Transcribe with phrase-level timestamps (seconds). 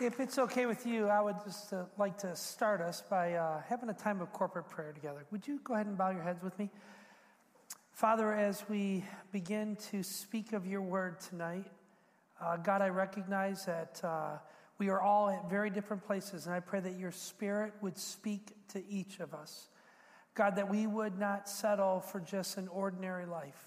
[0.00, 3.62] If it's okay with you, I would just uh, like to start us by uh,
[3.68, 5.26] having a time of corporate prayer together.
[5.32, 6.70] Would you go ahead and bow your heads with me?
[7.90, 11.66] Father, as we begin to speak of your word tonight,
[12.40, 14.38] uh, God, I recognize that uh,
[14.78, 18.52] we are all at very different places, and I pray that your spirit would speak
[18.68, 19.66] to each of us.
[20.36, 23.66] God, that we would not settle for just an ordinary life,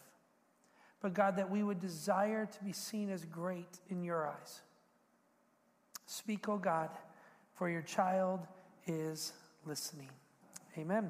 [1.02, 4.62] but God, that we would desire to be seen as great in your eyes.
[6.12, 6.90] Speak, O God,
[7.54, 8.42] for your child
[8.86, 9.32] is
[9.66, 10.10] listening.
[10.78, 11.10] Amen.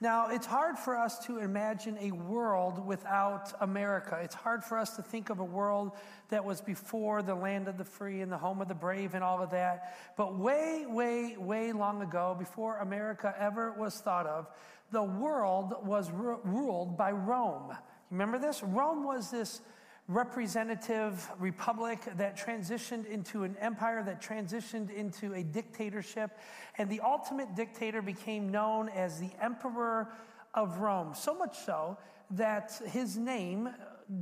[0.00, 4.16] Now, it's hard for us to imagine a world without America.
[4.22, 5.90] It's hard for us to think of a world
[6.28, 9.24] that was before the land of the free and the home of the brave and
[9.24, 9.96] all of that.
[10.16, 14.46] But way, way, way long ago, before America ever was thought of,
[14.92, 17.70] the world was ru- ruled by Rome.
[17.70, 17.76] You
[18.12, 18.62] remember this?
[18.62, 19.60] Rome was this
[20.14, 26.38] representative republic that transitioned into an empire that transitioned into a dictatorship.
[26.78, 30.12] And the ultimate dictator became known as the Emperor
[30.54, 31.14] of Rome.
[31.14, 31.98] So much so
[32.30, 33.70] that his name,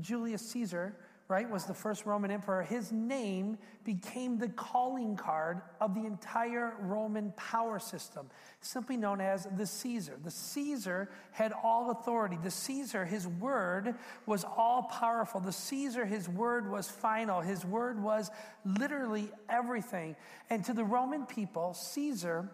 [0.01, 0.97] Julius Caesar,
[1.31, 6.75] right, was the first Roman emperor, his name became the calling card of the entire
[6.81, 8.29] Roman power system,
[8.61, 10.19] simply known as the Caesar.
[10.23, 12.37] The Caesar had all authority.
[12.43, 13.95] The Caesar, his word
[14.27, 15.41] was all powerful.
[15.41, 17.41] The Caesar, his word was final.
[17.41, 18.31] His word was
[18.65, 20.17] literally everything.
[20.51, 22.51] And to the Roman people, Caesar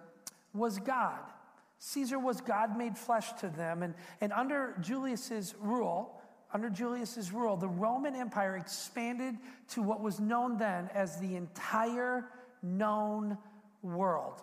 [0.52, 1.20] was God.
[1.78, 3.82] Caesar was God made flesh to them.
[3.82, 6.20] And, and under Julius's rule,
[6.56, 9.36] under Julius's rule, the Roman Empire expanded
[9.68, 12.30] to what was known then as the entire
[12.62, 13.36] known
[13.82, 14.40] world.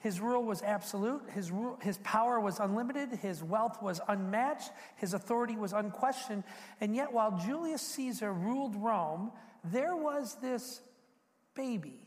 [0.00, 5.56] His rule was absolute, his, his power was unlimited, his wealth was unmatched, his authority
[5.56, 6.44] was unquestioned.
[6.82, 9.32] And yet, while Julius Caesar ruled Rome,
[9.72, 10.82] there was this
[11.54, 12.02] baby.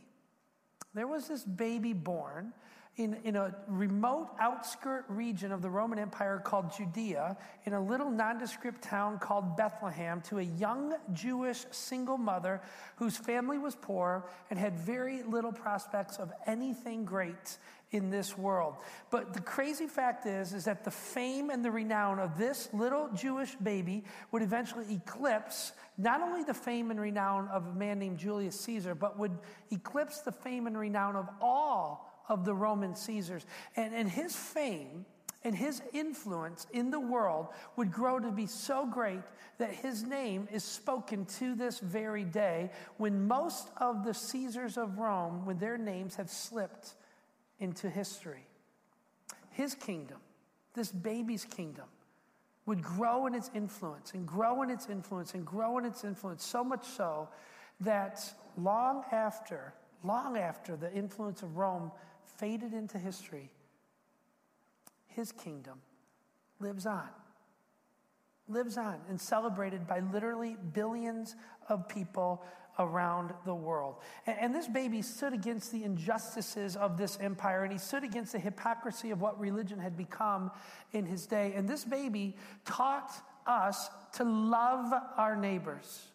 [0.93, 2.53] There was this baby born
[2.97, 8.09] in, in a remote outskirt region of the Roman Empire called Judea, in a little
[8.09, 12.59] nondescript town called Bethlehem, to a young Jewish single mother
[12.95, 17.57] whose family was poor and had very little prospects of anything great
[17.91, 18.75] in this world.
[19.11, 23.09] But the crazy fact is, is that the fame and the renown of this little
[23.15, 28.17] Jewish baby would eventually eclipse not only the fame and renown of a man named
[28.17, 29.37] Julius Caesar, but would
[29.71, 33.45] eclipse the fame and renown of all of the Roman Caesars.
[33.75, 35.05] And, and his fame
[35.43, 39.23] and his influence in the world would grow to be so great
[39.59, 44.97] that his name is spoken to this very day when most of the Caesars of
[44.97, 46.95] Rome, when their names have slipped
[47.59, 48.45] into history.
[49.51, 50.17] His kingdom,
[50.73, 51.85] this baby's kingdom,
[52.65, 56.45] would grow in its influence and grow in its influence and grow in its influence,
[56.45, 57.29] so much so
[57.79, 58.21] that
[58.57, 59.73] long after,
[60.03, 61.91] long after the influence of Rome
[62.37, 63.51] faded into history,
[65.07, 65.81] his kingdom
[66.59, 67.09] lives on.
[68.47, 71.35] Lives on and celebrated by literally billions
[71.69, 72.43] of people
[72.79, 73.95] around the world.
[74.25, 78.33] And, and, this baby stood against the injustices of this empire and he stood against
[78.33, 80.51] the hypocrisy of what religion had become
[80.93, 81.53] in his day.
[81.55, 83.11] And this baby taught
[83.47, 86.07] us to love our neighbors.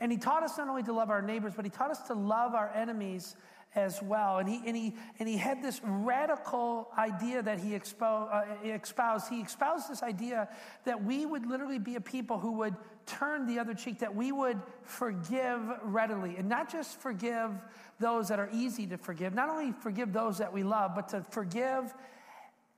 [0.00, 2.14] And he taught us not only to love our neighbors, but he taught us to
[2.14, 3.34] love our enemies
[3.74, 4.38] as well.
[4.38, 9.28] And he, and he, and he had this radical idea that he expo, uh, espoused.
[9.28, 10.48] He espoused this idea
[10.84, 12.74] that we would literally be a people who would
[13.06, 16.36] turn the other cheek, that we would forgive readily.
[16.36, 17.50] And not just forgive
[18.00, 21.24] those that are easy to forgive, not only forgive those that we love, but to
[21.30, 21.92] forgive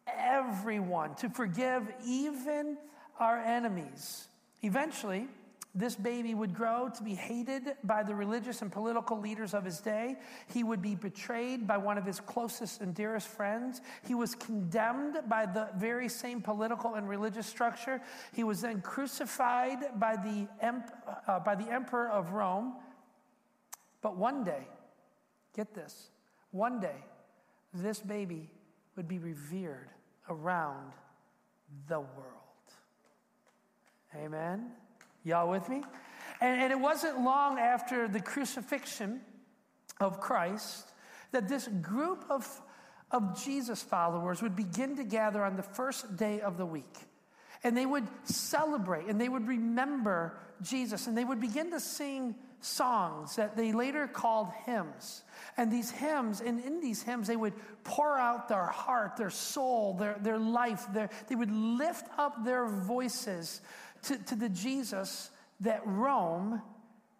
[0.06, 2.76] everyone, to forgive even
[3.18, 4.28] our enemies.
[4.62, 5.28] Eventually,
[5.74, 9.78] this baby would grow to be hated by the religious and political leaders of his
[9.78, 10.16] day.
[10.52, 13.80] He would be betrayed by one of his closest and dearest friends.
[14.06, 18.00] He was condemned by the very same political and religious structure.
[18.34, 20.48] He was then crucified by the,
[21.28, 22.74] uh, by the emperor of Rome.
[24.02, 24.66] But one day,
[25.54, 26.10] get this,
[26.50, 26.96] one day,
[27.72, 28.50] this baby
[28.96, 29.88] would be revered
[30.28, 30.92] around
[31.88, 32.40] the world.
[34.16, 34.72] Amen.
[35.24, 35.82] Y'all with me?
[36.40, 39.20] And, and it wasn't long after the crucifixion
[40.00, 40.86] of Christ
[41.32, 42.48] that this group of,
[43.10, 46.96] of Jesus followers would begin to gather on the first day of the week.
[47.62, 52.34] And they would celebrate and they would remember Jesus and they would begin to sing
[52.60, 55.22] songs that they later called hymns.
[55.56, 59.94] And these hymns, and in these hymns, they would pour out their heart, their soul,
[59.94, 60.86] their, their life.
[60.92, 63.60] Their, they would lift up their voices
[64.02, 65.30] to, to the Jesus
[65.60, 66.62] that Rome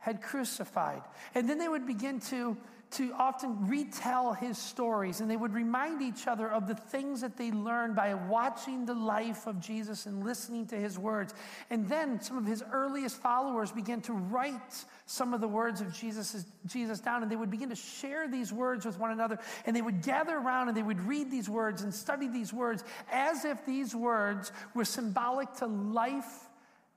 [0.01, 1.03] had crucified.
[1.35, 2.57] And then they would begin to,
[2.93, 7.37] to often retell his stories and they would remind each other of the things that
[7.37, 11.35] they learned by watching the life of Jesus and listening to his words.
[11.69, 15.93] And then some of his earliest followers began to write some of the words of
[15.93, 19.77] Jesus, Jesus down and they would begin to share these words with one another and
[19.77, 23.45] they would gather around and they would read these words and study these words as
[23.45, 26.49] if these words were symbolic to life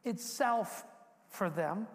[0.03, 0.85] itself
[1.29, 1.87] for them.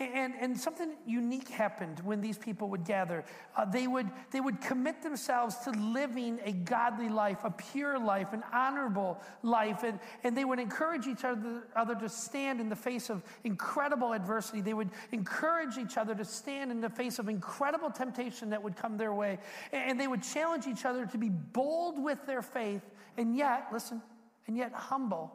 [0.00, 3.24] And, and something unique happened when these people would gather.
[3.56, 8.32] Uh, they, would, they would commit themselves to living a godly life, a pure life,
[8.32, 9.82] an honorable life.
[9.82, 14.12] And, and they would encourage each other, other to stand in the face of incredible
[14.12, 14.60] adversity.
[14.60, 18.76] They would encourage each other to stand in the face of incredible temptation that would
[18.76, 19.40] come their way.
[19.72, 22.82] And they would challenge each other to be bold with their faith
[23.16, 24.00] and yet, listen,
[24.46, 25.32] and yet humble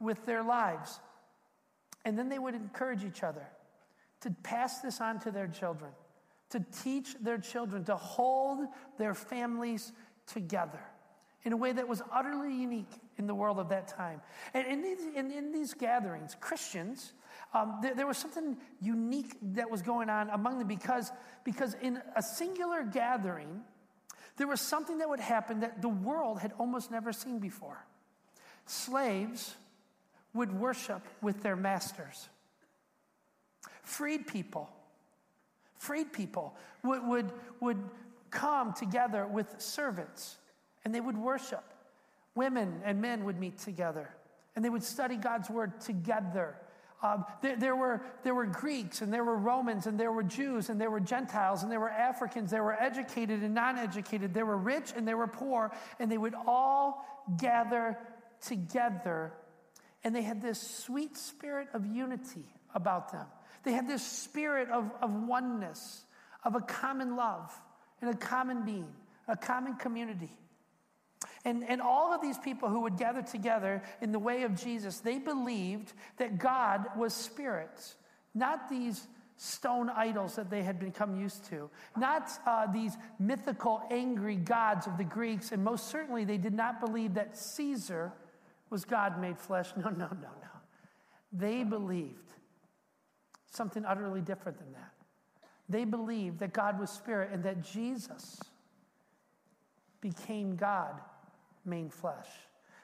[0.00, 1.00] with their lives.
[2.04, 3.46] And then they would encourage each other
[4.22, 5.90] to pass this on to their children,
[6.50, 8.66] to teach their children to hold
[8.98, 9.92] their families
[10.26, 10.80] together
[11.44, 14.20] in a way that was utterly unique in the world of that time.
[14.52, 17.12] And in these, in, in these gatherings, Christians,
[17.54, 21.10] um, there, there, was something unique that was going on among them because,
[21.44, 23.62] because in a singular gathering,
[24.36, 27.84] there was something that would happen that the world had almost never seen before.
[28.66, 29.56] Slaves
[30.34, 32.28] would worship with their masters.
[33.82, 34.70] Freed people,
[35.76, 36.54] freed people
[36.84, 37.82] would, would, would
[38.30, 40.36] come together with servants
[40.84, 41.64] and they would worship.
[42.34, 44.14] Women and men would meet together
[44.54, 46.56] and they would study God's word together.
[47.02, 50.68] Um, there, there, were, there were Greeks and there were Romans and there were Jews
[50.68, 52.50] and there were Gentiles and there were Africans.
[52.50, 54.34] There were educated and non educated.
[54.34, 55.72] There were rich and there were poor.
[55.98, 57.04] And they would all
[57.38, 57.96] gather
[58.42, 59.32] together
[60.02, 63.26] and they had this sweet spirit of unity about them.
[63.64, 66.04] They had this spirit of, of oneness,
[66.44, 67.52] of a common love
[68.00, 68.88] and a common being,
[69.28, 70.30] a common community.
[71.44, 75.00] And, and all of these people who would gather together in the way of Jesus,
[75.00, 77.94] they believed that God was spirit,
[78.34, 79.06] not these
[79.36, 84.98] stone idols that they had become used to, not uh, these mythical, angry gods of
[84.98, 88.12] the Greeks, and most certainly they did not believe that Caesar
[88.70, 89.70] was God made flesh.
[89.76, 90.50] No, no, no, no.
[91.32, 92.32] They believed
[93.50, 94.92] something utterly different than that.
[95.68, 98.40] They believed that God was spirit and that Jesus
[100.00, 101.00] became God
[101.64, 102.26] made flesh.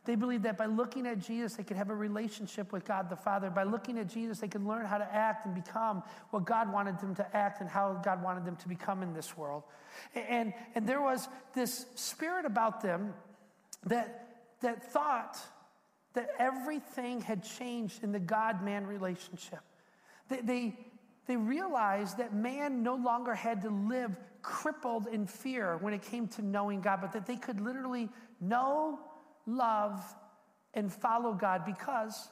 [0.05, 3.17] They believed that by looking at Jesus, they could have a relationship with God the
[3.17, 3.51] Father.
[3.51, 7.01] By looking at Jesus, they could learn how to act and become what God wanted
[7.01, 9.65] them to act and how God wanted them to become in this world.
[10.15, 13.15] And, and there was this spirit about them
[13.87, 14.29] that,
[14.61, 15.39] that thought
[16.17, 19.61] that everything had changed in the God man relationship.
[20.31, 20.79] They, they,
[21.27, 26.27] they realized that man no longer had to live crippled in fear when it came
[26.29, 28.09] to knowing God, but that they could literally
[28.41, 28.99] know,
[29.47, 30.03] love,
[30.73, 32.29] and follow God because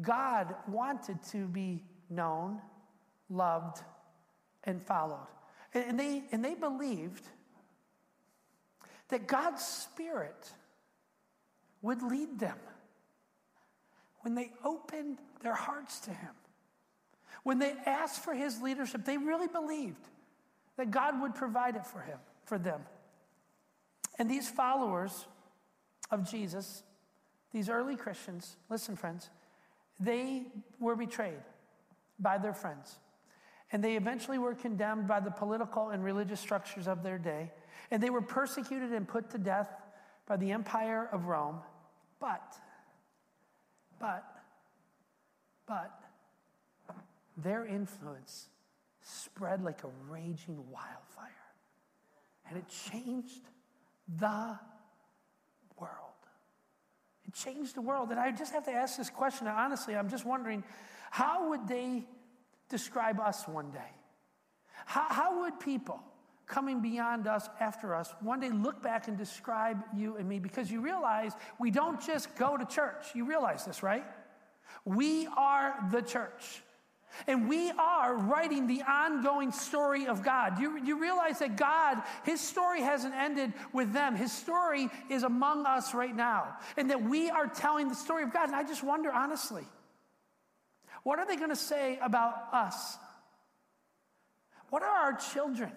[0.00, 2.62] God wanted to be known,
[3.28, 3.82] loved,
[4.64, 5.28] and followed.
[5.74, 7.24] And they, and they believed
[9.10, 10.50] that God's Spirit
[11.82, 12.56] would lead them
[14.22, 16.30] when they opened their hearts to Him,
[17.42, 20.08] when they asked for His leadership, they really believed
[20.76, 22.80] that God would provide it for him, for them.
[24.18, 25.26] And these followers
[26.10, 26.82] of Jesus,
[27.52, 29.30] these early Christians, listen, friends,
[30.00, 30.44] they
[30.80, 31.42] were betrayed
[32.18, 32.98] by their friends.
[33.70, 37.50] And they eventually were condemned by the political and religious structures of their day.
[37.90, 39.68] And they were persecuted and put to death
[40.26, 41.60] by the empire of Rome.
[42.20, 42.56] But
[44.02, 44.24] but,
[45.66, 46.02] but,
[47.36, 48.48] their influence
[49.00, 51.30] spread like a raging wildfire.
[52.48, 53.40] And it changed
[54.18, 54.58] the
[55.80, 55.92] world.
[57.26, 58.10] It changed the world.
[58.10, 59.46] And I just have to ask this question.
[59.46, 60.64] Honestly, I'm just wondering
[61.10, 62.04] how would they
[62.68, 63.92] describe us one day?
[64.84, 66.02] How, how would people
[66.52, 70.70] coming beyond us, after us, one day look back and describe you and me because
[70.70, 73.06] you realize we don't just go to church.
[73.14, 74.04] You realize this, right?
[74.84, 76.62] We are the church.
[77.26, 80.58] And we are writing the ongoing story of God.
[80.60, 84.14] You, you realize that God, His story hasn't ended with them.
[84.14, 86.56] His story is among us right now.
[86.76, 88.46] And that we are telling the story of God.
[88.48, 89.66] And I just wonder, honestly,
[91.02, 92.96] what are they going to say about us?
[94.70, 95.72] What are our children?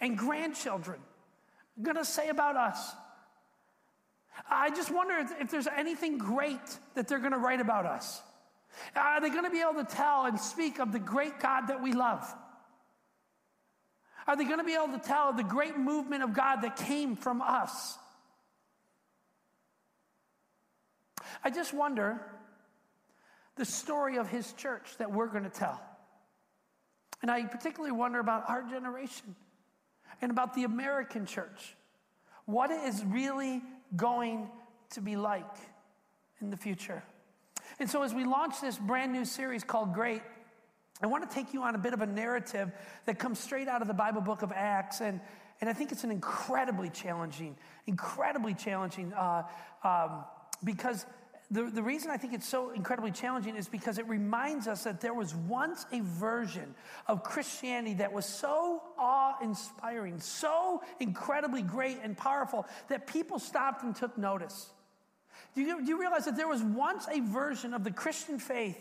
[0.00, 1.00] And grandchildren
[1.80, 2.92] going to say about us?
[4.50, 6.58] I just wonder if, there's anything great
[6.94, 8.20] that they're going to write about us.
[8.96, 11.82] Are they going to be able to tell and speak of the great God that
[11.82, 12.22] we love?
[14.26, 16.76] Are they going to be able to tell of the great movement of God that
[16.76, 17.96] came from us?
[21.44, 22.20] I just wonder
[23.56, 25.80] the story of his church that we're going to tell.
[27.22, 29.36] And I particularly wonder about our generation
[30.22, 31.76] and about the American church.
[32.46, 33.62] What is really
[33.96, 34.48] going
[34.90, 35.56] to be like
[36.40, 37.02] in the future?
[37.78, 40.22] And so, as we launch this brand new series called Great,
[41.02, 42.70] I want to take you on a bit of a narrative
[43.06, 45.00] that comes straight out of the Bible book of Acts.
[45.00, 45.20] And,
[45.60, 47.56] and I think it's an incredibly challenging,
[47.86, 49.42] incredibly challenging uh,
[49.82, 50.24] um,
[50.62, 51.04] because
[51.54, 55.00] the, the reason I think it's so incredibly challenging is because it reminds us that
[55.00, 56.74] there was once a version
[57.06, 63.84] of Christianity that was so awe inspiring, so incredibly great and powerful that people stopped
[63.84, 64.70] and took notice.
[65.54, 68.76] Do you, do you realize that there was once a version of the Christian faith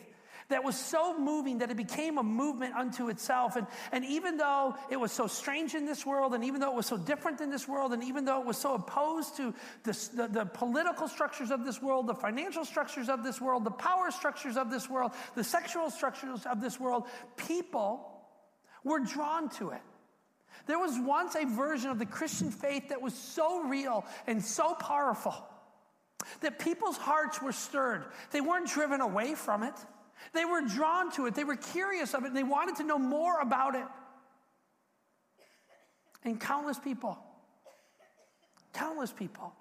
[0.50, 3.56] that was so moving that it became a movement unto itself.
[3.56, 6.76] And, and even though it was so strange in this world, and even though it
[6.76, 10.10] was so different in this world, and even though it was so opposed to the,
[10.14, 14.12] the, the political structures of this world, the financial structures of this world, the power
[14.12, 17.06] structures of this world, the sexual structures of this world,
[17.38, 18.10] people
[18.84, 19.82] were drawn to it.
[20.66, 24.74] There was once a version of the Christian faith that was so real and so
[24.76, 25.36] powerful
[26.42, 28.06] that people's hearts were stirred.
[28.32, 29.74] They weren't driven away from it.
[30.34, 32.98] They were drawn to it, they were curious of it, and they wanted to know
[32.98, 33.86] more about it.
[36.24, 37.18] And countless people,
[38.74, 39.54] countless people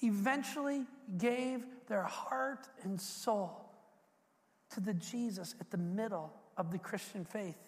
[0.00, 0.86] eventually
[1.18, 3.68] gave their heart and soul
[4.70, 7.58] to the Jesus at the middle of the Christian faith.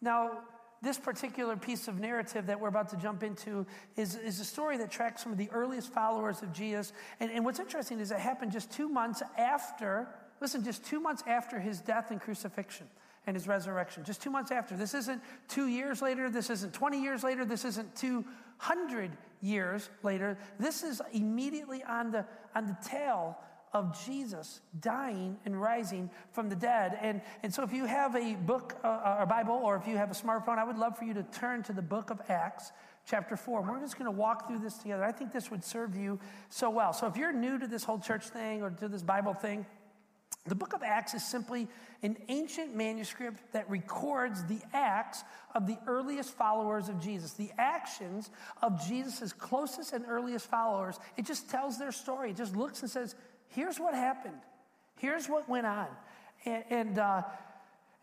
[0.00, 0.42] Now,
[0.82, 3.66] this particular piece of narrative that we're about to jump into
[3.96, 6.92] is, is a story that tracks some of the earliest followers of Jesus.
[7.20, 10.08] And, and what's interesting is it happened just two months after,
[10.40, 12.86] listen, just two months after his death and crucifixion
[13.26, 14.04] and his resurrection.
[14.04, 14.76] Just two months after.
[14.76, 16.30] This isn't two years later.
[16.30, 17.44] This isn't 20 years later.
[17.44, 19.10] This isn't 200
[19.42, 20.38] years later.
[20.58, 23.36] This is immediately on the, on the tail
[23.72, 26.98] of Jesus dying and rising from the dead.
[27.00, 30.10] And, and so, if you have a book, uh, a Bible, or if you have
[30.10, 32.72] a smartphone, I would love for you to turn to the book of Acts,
[33.06, 33.62] chapter 4.
[33.62, 35.04] We're just going to walk through this together.
[35.04, 36.92] I think this would serve you so well.
[36.92, 39.66] So, if you're new to this whole church thing or to this Bible thing,
[40.48, 41.68] the book of Acts is simply
[42.02, 48.30] an ancient manuscript that records the acts of the earliest followers of Jesus, the actions
[48.62, 50.98] of Jesus' closest and earliest followers.
[51.16, 52.30] It just tells their story.
[52.30, 53.14] It just looks and says,
[53.48, 54.40] here's what happened.
[54.98, 55.88] Here's what went on.
[56.44, 57.22] And, and, uh,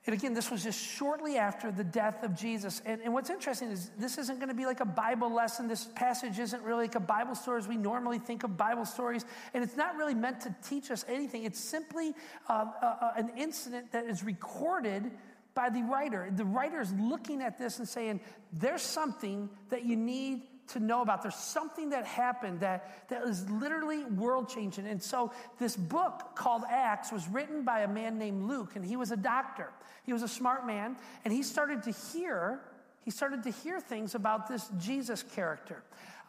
[0.05, 2.81] and again, this was just shortly after the death of Jesus.
[2.85, 5.67] And, and what's interesting is this isn't going to be like a Bible lesson.
[5.67, 9.25] This passage isn't really like a Bible story as we normally think of Bible stories.
[9.53, 11.43] And it's not really meant to teach us anything.
[11.43, 12.13] It's simply
[12.47, 15.09] uh, uh, an incident that is recorded
[15.55, 16.29] by the writer.
[16.35, 18.19] The writer is looking at this and saying,
[18.53, 21.21] there's something that you need to know about.
[21.21, 24.87] There's something that happened that, that is literally world changing.
[24.87, 28.95] And so this book called Acts was written by a man named Luke, and he
[28.95, 29.69] was a doctor.
[30.03, 32.59] He was a smart man, and he started to hear,
[33.03, 35.83] he started to hear things about this Jesus character.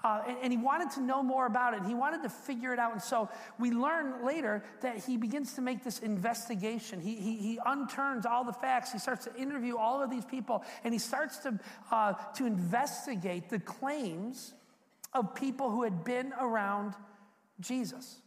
[0.04, 1.82] Uh, and, and, he wanted to know more about it.
[1.84, 2.92] He wanted to figure it out.
[2.92, 7.00] And so we learn later that he begins to make this investigation.
[7.00, 8.92] He, he, he unturns all the facts.
[8.92, 10.64] He starts to interview all of these people.
[10.84, 11.58] And he starts to,
[11.90, 14.54] uh, to investigate the claims
[15.12, 16.94] of people who had been around
[17.60, 18.20] Jesus.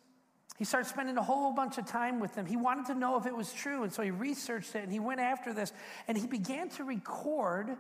[0.57, 2.45] He started spending a whole bunch of time with them.
[2.45, 3.83] He wanted to know if it was true.
[3.83, 5.71] And so he researched it and he went after this.
[6.07, 7.77] And he began to record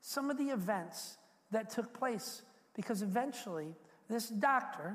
[0.00, 1.18] some of the events
[1.50, 2.40] that took place
[2.76, 3.74] because eventually,
[4.08, 4.94] this doctor,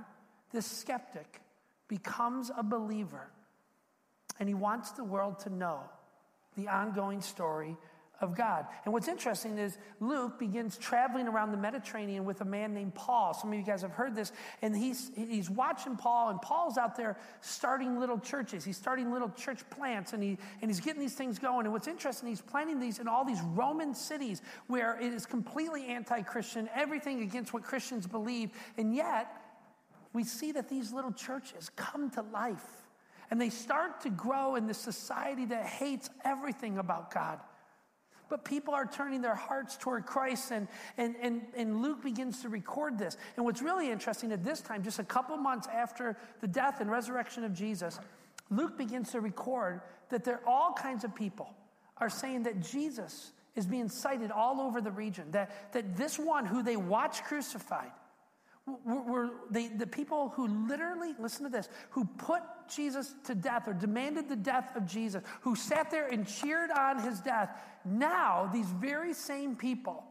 [0.54, 1.42] this skeptic,
[1.88, 3.28] becomes a believer.
[4.40, 5.82] And he wants the world to know
[6.56, 7.76] the ongoing story
[8.22, 8.66] of God.
[8.86, 13.34] And what's interesting is Luke begins traveling around the Mediterranean with a man named Paul.
[13.34, 14.32] Some of you guys have heard this.
[14.62, 18.64] And he's, he's watching Paul, and Paul's out there starting little churches.
[18.64, 21.66] He's starting little church plants, and, he, and he's getting these things going.
[21.66, 25.88] And what's interesting, he's planting these in all these Roman cities where it is completely
[25.88, 28.52] anti Christian, everything against what Christians believe.
[28.78, 29.36] And yet,
[30.14, 32.66] we see that these little churches come to life.
[33.30, 37.40] And they start to grow in this society that hates everything about God.
[38.32, 42.50] But people are turning their hearts toward Christ, and, and, and, and Luke begins to
[42.50, 43.18] record this.
[43.36, 46.90] And what's really interesting at this time, just a couple months after the death and
[46.90, 48.00] resurrection of Jesus,
[48.50, 51.54] Luke begins to record that there are all kinds of people
[51.98, 56.46] are saying that Jesus is being sighted all over the region, that, that this one
[56.46, 57.92] who they watch crucified
[58.68, 62.42] were, were they, the people who literally, listen to this, who put
[62.74, 67.00] Jesus to death or demanded the death of Jesus, who sat there and cheered on
[67.00, 67.50] his death.
[67.86, 70.04] Now, these very same people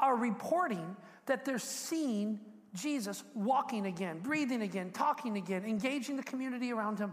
[0.00, 0.96] are reporting
[1.26, 2.40] that they're seeing
[2.74, 7.12] Jesus walking again, breathing again, talking again, engaging the community around him.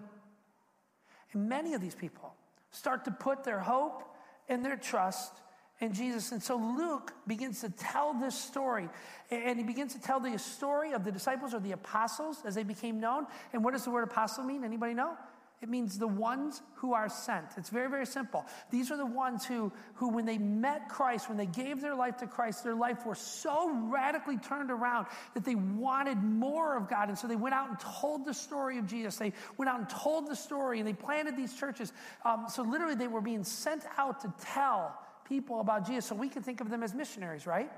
[1.33, 2.33] And many of these people
[2.71, 4.15] start to put their hope
[4.47, 5.33] and their trust
[5.81, 6.31] in Jesus.
[6.31, 8.89] And so Luke begins to tell this story.
[9.31, 12.63] And he begins to tell the story of the disciples or the apostles as they
[12.63, 13.27] became known.
[13.53, 14.63] And what does the word apostle mean?
[14.63, 15.17] Anybody know?
[15.61, 17.45] It means the ones who are sent.
[17.57, 18.45] It's very, very simple.
[18.71, 22.15] These are the ones who, who, when they met Christ, when they gave their life
[22.17, 27.09] to Christ, their life was so radically turned around that they wanted more of God.
[27.09, 29.17] And so they went out and told the story of Jesus.
[29.17, 31.91] They went out and told the story and they planted these churches.
[32.23, 34.97] Um, so literally, they were being sent out to tell
[35.29, 36.05] people about Jesus.
[36.05, 37.71] So we can think of them as missionaries, right?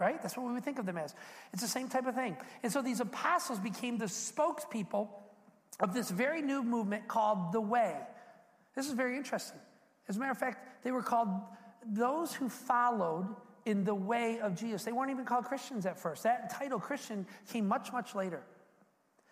[0.00, 0.20] Right?
[0.20, 1.14] That's what we would think of them as.
[1.52, 2.36] It's the same type of thing.
[2.62, 5.08] And so these apostles became the spokespeople
[5.78, 7.94] of this very new movement called the Way.
[8.74, 9.60] This is very interesting.
[10.08, 11.28] As a matter of fact, they were called
[11.86, 13.28] those who followed
[13.66, 14.84] in the way of Jesus.
[14.84, 16.24] They weren't even called Christians at first.
[16.24, 18.42] That title, Christian, came much, much later.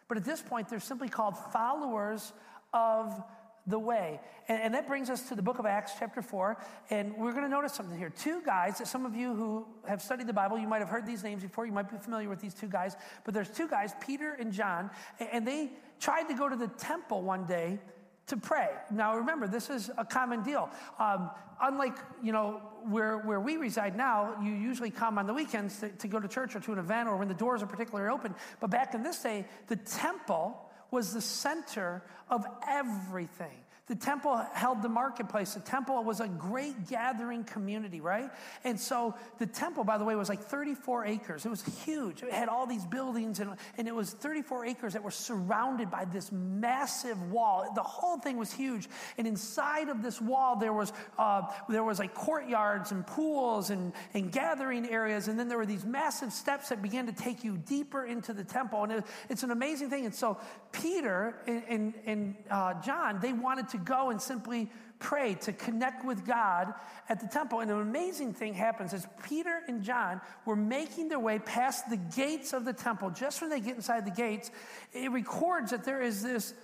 [0.08, 2.32] But at this point, they're simply called followers
[2.72, 3.22] of
[3.66, 4.20] the way.
[4.48, 6.56] And, and, that brings us to the book of Acts, chapter 4.
[6.90, 8.10] And we're going to notice something here.
[8.10, 11.06] Two guys that some of you who have studied the Bible, you might have heard
[11.06, 11.64] these names before.
[11.64, 12.96] You might be familiar with these two guys.
[13.24, 14.90] But there's two guys, Peter and John,
[15.20, 17.78] and they tried to go to the temple one day
[18.26, 18.70] to pray.
[18.90, 20.70] Now remember, this is a common deal.
[20.98, 25.80] Um, unlike, you know, where, where we reside now, you usually come on the weekends
[25.80, 28.10] to, to go to church or to an event or when the doors are particularly
[28.10, 28.34] open.
[28.60, 30.56] But back in this day, the temple
[30.92, 33.58] was the center of everything.
[33.88, 35.54] The temple held the marketplace.
[35.54, 38.30] The temple was a great gathering community, right?
[38.62, 41.44] And so the temple, by the way, was like 34 acres.
[41.44, 42.22] It was huge.
[42.22, 46.04] It had all these buildings, and, and it was 34 acres that were surrounded by
[46.04, 47.72] this massive wall.
[47.74, 48.88] The whole thing was huge.
[49.18, 53.92] And inside of this wall, there was, uh, there was like courtyards and pools and,
[54.14, 55.26] and gathering areas.
[55.26, 58.44] And then there were these massive steps that began to take you deeper into the
[58.44, 58.84] temple.
[58.84, 60.04] And it, it's an amazing thing.
[60.04, 60.38] And so
[60.70, 66.04] Peter and, and, and uh, John, they wanted to go and simply pray, to connect
[66.04, 66.72] with God
[67.08, 67.60] at the temple.
[67.60, 71.96] And an amazing thing happens as Peter and John were making their way past the
[71.96, 73.10] gates of the temple.
[73.10, 74.50] Just when they get inside the gates,
[74.92, 76.54] it records that there is this,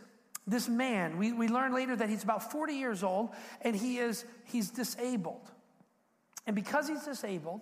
[0.47, 1.18] this man.
[1.18, 3.31] We, we learn later that he's about 40 years old
[3.62, 5.51] and he is, he's disabled.
[6.47, 7.61] And because he's disabled,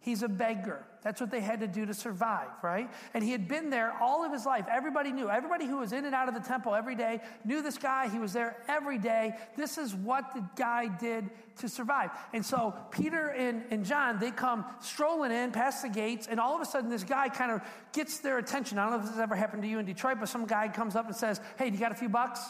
[0.00, 0.84] He's a beggar.
[1.02, 2.90] That's what they had to do to survive, right?
[3.14, 4.66] And he had been there all of his life.
[4.70, 5.30] Everybody knew.
[5.30, 8.08] Everybody who was in and out of the temple every day knew this guy.
[8.08, 9.34] He was there every day.
[9.56, 12.10] This is what the guy did to survive.
[12.32, 16.56] And so Peter and, and John, they come strolling in past the gates, and all
[16.56, 18.78] of a sudden this guy kind of gets their attention.
[18.78, 20.68] I don't know if this has ever happened to you in Detroit, but some guy
[20.68, 22.40] comes up and says, Hey, you got a few bucks?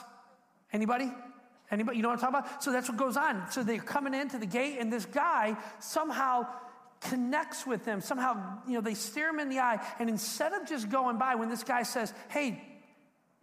[0.72, 1.12] Anybody?
[1.70, 1.96] Anybody?
[1.96, 2.62] You know what I'm talking about?
[2.62, 3.50] So that's what goes on.
[3.50, 6.46] So they're coming into the gate, and this guy somehow
[7.00, 8.00] connects with them.
[8.00, 9.85] Somehow, you know, they stare him in the eye.
[9.98, 12.62] And instead of just going by, when this guy says, Hey,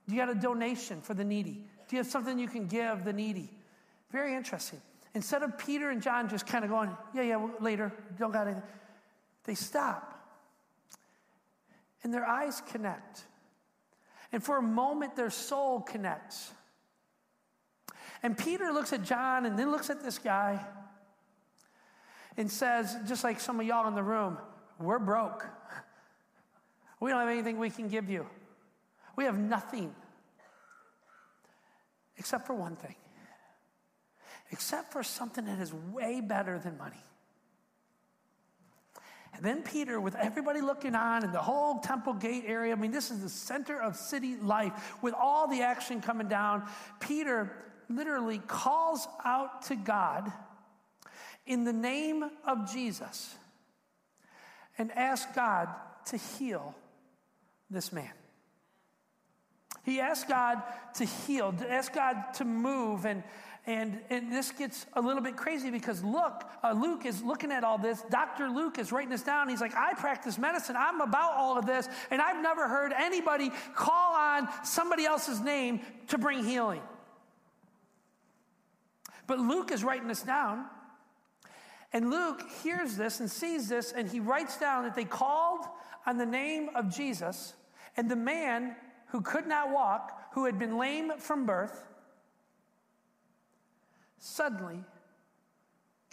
[0.07, 1.65] do you got a donation for the needy?
[1.87, 3.49] Do you have something you can give the needy?
[4.11, 4.81] Very interesting.
[5.15, 8.63] Instead of Peter and John just kind of going, Yeah, yeah, later, don't got anything,
[9.45, 10.09] they stop.
[12.03, 13.23] And their eyes connect.
[14.31, 16.51] And for a moment, their soul connects.
[18.23, 20.65] And Peter looks at John and then looks at this guy
[22.37, 24.37] and says, just like some of y'all in the room,
[24.79, 25.45] we're broke.
[26.99, 28.25] We don't have anything we can give you.
[29.15, 29.93] We have nothing
[32.17, 32.95] except for one thing,
[34.51, 37.03] except for something that is way better than money.
[39.35, 42.91] And then Peter, with everybody looking on and the whole temple gate area, I mean,
[42.91, 46.67] this is the center of city life with all the action coming down.
[46.99, 47.51] Peter
[47.89, 50.31] literally calls out to God
[51.45, 53.35] in the name of Jesus
[54.77, 55.69] and ask God
[56.07, 56.75] to heal
[57.69, 58.11] this man.
[59.83, 60.63] He asked God
[60.95, 63.05] to heal, to ask God to move.
[63.05, 63.21] And,
[63.65, 67.65] and, and this gets a little bit crazy because look, uh, Luke is looking at
[67.65, 68.01] all this.
[68.09, 68.49] Dr.
[68.49, 69.49] Luke is writing this down.
[69.49, 70.77] He's like, I practice medicine.
[70.77, 71.89] I'm about all of this.
[72.11, 76.81] And I've never heard anybody call on somebody else's name to bring healing.
[79.27, 80.65] But Luke is writing this down.
[81.93, 85.65] And Luke hears this and sees this, and he writes down that they called
[86.05, 87.53] on the name of Jesus,
[87.95, 88.75] and the man
[89.09, 91.83] who could not walk, who had been lame from birth,
[94.17, 94.83] suddenly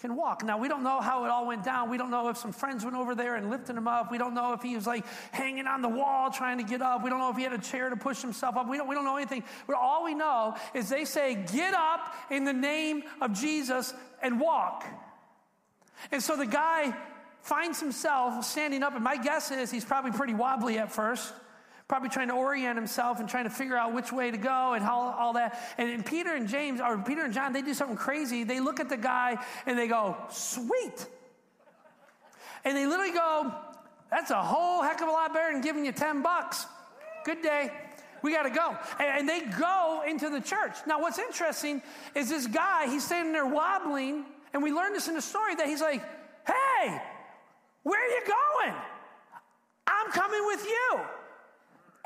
[0.00, 0.44] can walk.
[0.44, 1.90] Now, we don't know how it all went down.
[1.90, 4.10] We don't know if some friends went over there and lifted him up.
[4.10, 7.02] We don't know if he was like hanging on the wall trying to get up.
[7.04, 8.68] We don't know if he had a chair to push himself up.
[8.68, 9.44] We don't, we don't know anything.
[9.66, 14.40] But all we know is they say, Get up in the name of Jesus and
[14.40, 14.84] walk.
[16.10, 16.96] And so the guy
[17.42, 21.32] finds himself standing up, and my guess is he's probably pretty wobbly at first
[21.90, 24.84] probably trying to orient himself and trying to figure out which way to go and
[24.84, 25.60] how, all that.
[25.76, 28.44] And, Peter and James, or Peter and John, they do something crazy.
[28.44, 31.04] They look at the guy and they go, sweet.
[32.64, 33.52] And they literally go,
[34.08, 36.64] that's a whole heck of a lot better than giving you 10 bucks.
[37.24, 37.72] Good day.
[38.22, 38.78] We got to go.
[39.00, 40.76] And they go into the church.
[40.86, 41.82] Now, what's interesting
[42.14, 45.66] is this guy, he's standing there wobbling, and we learn this in the story that
[45.66, 46.02] he's like,
[46.46, 47.00] hey,
[47.82, 48.74] where are you going?
[49.86, 51.00] I'm coming with you.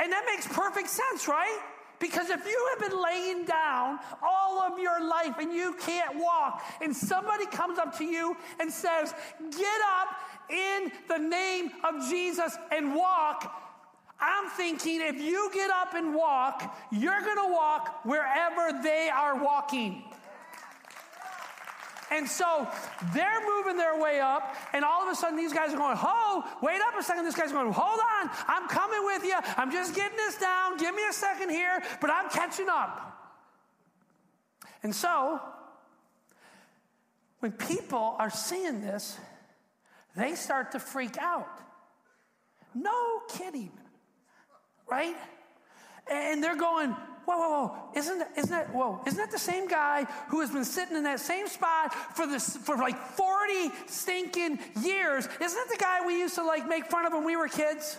[0.01, 1.61] And that makes perfect sense, right?
[2.01, 6.63] Because if you have been laying down all of your life and you can't walk,
[6.83, 9.15] and somebody comes up to you and says,
[9.51, 10.09] Get up
[10.51, 13.61] in the name of Jesus and walk,
[14.21, 20.05] I'm thinking if you get up and walk, you're to walk wherever they are walking.
[22.11, 22.69] And so
[23.13, 26.45] they're moving their way up, and all of a sudden these guys are going, Ho,
[26.63, 27.25] wait up a second.
[27.25, 29.37] This guy's going, Hold on, I'm coming with you.
[29.57, 30.77] I'm just getting this down.
[30.77, 33.11] Give me a second here, but I'm catching up.
[34.83, 35.41] And so,
[37.41, 39.19] when people are seeing this,
[40.17, 41.49] they start to freak out.
[42.75, 43.73] No kidding,
[44.91, 45.17] right?
[46.11, 49.67] And they're going, whoa, whoa, whoa, isn't that, isn't that, whoa, isn't that the same
[49.69, 54.59] guy who has been sitting in that same spot for this, for like 40 stinking
[54.83, 55.27] years?
[55.41, 57.99] Isn't that the guy we used to like make fun of when we were kids?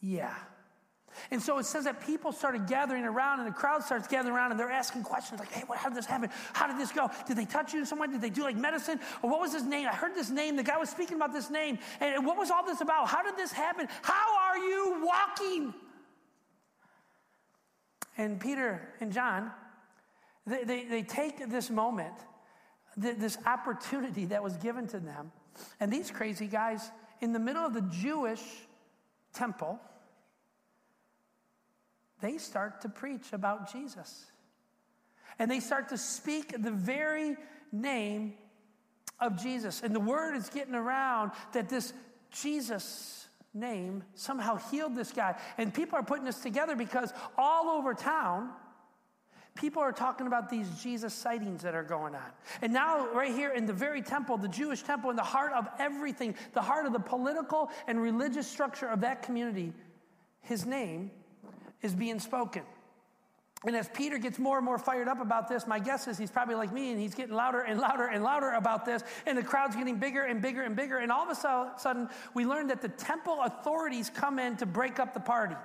[0.00, 0.34] Yeah.
[1.30, 4.50] And so it says that people started gathering around and the crowd starts gathering around
[4.50, 6.30] and they're asking questions like, hey, what, how did this happen?
[6.52, 7.10] How did this go?
[7.26, 8.08] Did they touch you in some way?
[8.08, 8.98] Did they do like medicine?
[9.22, 9.86] Or what was his name?
[9.86, 10.56] I heard this name.
[10.56, 11.78] The guy was speaking about this name.
[12.00, 13.08] And what was all this about?
[13.08, 13.88] How did this happen?
[14.02, 15.74] How are you walking?
[18.16, 19.50] And Peter and John,
[20.46, 22.14] they, they, they take this moment,
[22.96, 25.32] this opportunity that was given to them,
[25.80, 28.42] and these crazy guys in the middle of the Jewish
[29.32, 29.80] temple,
[32.20, 34.26] they start to preach about Jesus.
[35.38, 37.36] And they start to speak the very
[37.70, 38.34] name
[39.18, 39.82] of Jesus.
[39.82, 41.92] And the word is getting around that this
[42.30, 45.36] Jesus name somehow healed this guy.
[45.58, 48.50] And people are putting this together because all over town,
[49.54, 52.30] people are talking about these Jesus sightings that are going on.
[52.62, 55.68] And now, right here in the very temple, the Jewish temple, in the heart of
[55.78, 59.72] everything, the heart of the political and religious structure of that community,
[60.40, 61.10] his name
[61.82, 62.62] is being spoken.
[63.64, 66.30] And as Peter gets more and more fired up about this, my guess is he's
[66.30, 69.02] probably like me and he's getting louder and louder and louder about this.
[69.24, 70.98] And the crowd's getting bigger and bigger and bigger.
[70.98, 74.98] And all of a sudden, we learn that the temple authorities come in to break
[74.98, 75.56] up the party.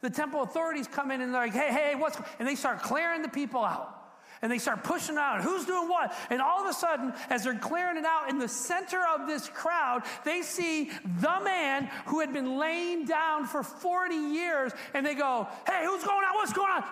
[0.00, 3.22] The temple authorities come in and they're like, hey, hey, what's, and they start clearing
[3.22, 3.94] the people out.
[4.40, 6.14] And they start pushing out who's doing what.
[6.30, 9.48] And all of a sudden, as they're clearing it out, in the center of this
[9.48, 14.70] crowd, they see the man who had been laying down for 40 years.
[14.94, 16.34] And they go, Hey, who's going on?
[16.36, 16.84] What's going on?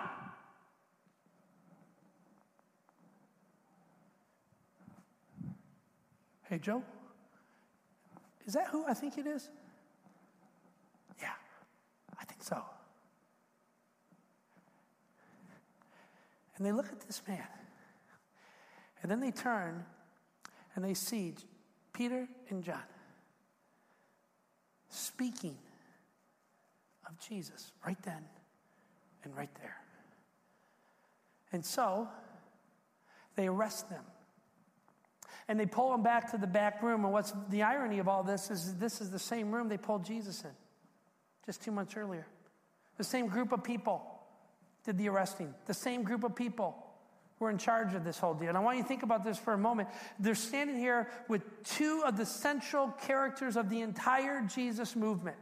[6.49, 6.81] Hey, Joe,
[8.45, 9.49] is that who I think it is?
[11.21, 11.33] Yeah,
[12.19, 12.63] I think so.
[16.55, 17.43] And they look at this man,
[19.01, 19.85] and then they turn
[20.75, 21.35] and they see
[21.91, 22.83] Peter and John
[24.89, 25.57] speaking
[27.07, 28.23] of Jesus right then
[29.23, 29.77] and right there.
[31.51, 32.07] And so
[33.35, 34.03] they arrest them
[35.47, 37.03] and they pull him back to the back room.
[37.03, 40.05] And what's the irony of all this is this is the same room they pulled
[40.05, 40.51] Jesus in
[41.45, 42.27] just two months earlier.
[42.97, 44.03] The same group of people
[44.85, 46.83] did the arresting, the same group of people
[47.39, 48.49] were in charge of this whole deal.
[48.49, 49.89] And I want you to think about this for a moment.
[50.19, 55.37] They're standing here with two of the central characters of the entire Jesus movement.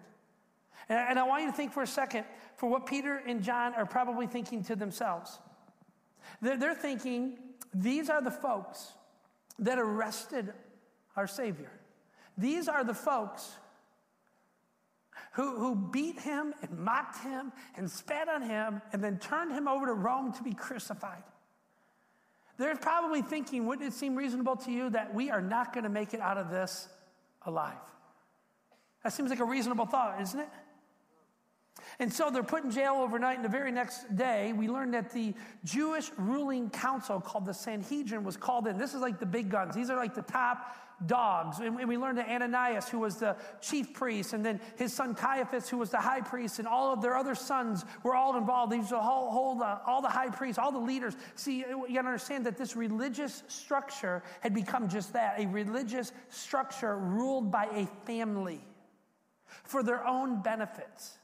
[0.90, 2.26] And I want you to think for a second
[2.58, 5.40] for what Peter and John are probably thinking to themselves.
[6.42, 7.38] They're thinking,
[7.74, 8.92] these are the folks
[9.60, 10.54] that arrested
[11.16, 11.72] our Savior.
[12.38, 13.50] These are the folks
[15.34, 19.68] who, who beat him and mocked him and spat on him and then turned him
[19.68, 21.24] over to Rome to be crucified.
[22.58, 25.90] They're probably thinking, wouldn't it seem reasonable to you that we are not going to
[25.90, 26.88] make it out of this
[27.46, 27.74] alive?
[29.04, 30.50] That seems like a reasonable thought, isn't it?
[32.00, 35.12] And so they're put in jail overnight, and the very next day, we learned that
[35.12, 35.34] the
[35.64, 38.78] Jewish ruling council called the Sanhedrin was called in.
[38.78, 41.60] This is like the big guns, these are like the top dogs.
[41.60, 45.70] And we learned that Ananias, who was the chief priest, and then his son Caiaphas,
[45.70, 48.72] who was the high priest, and all of their other sons were all involved.
[48.72, 51.16] These were all, all, the, all the high priests, all the leaders.
[51.36, 56.98] See, you gotta understand that this religious structure had become just that a religious structure
[56.98, 58.62] ruled by a family
[59.64, 61.18] for their own benefits.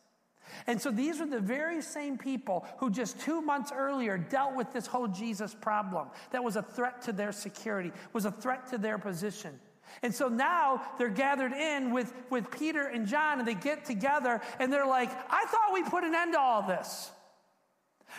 [0.67, 4.71] And so these were the very same people who just two months earlier dealt with
[4.73, 8.77] this whole Jesus problem that was a threat to their security, was a threat to
[8.77, 9.59] their position.
[10.03, 14.41] And so now they're gathered in with, with Peter and John, and they get together
[14.59, 17.11] and they're like, I thought we put an end to all this.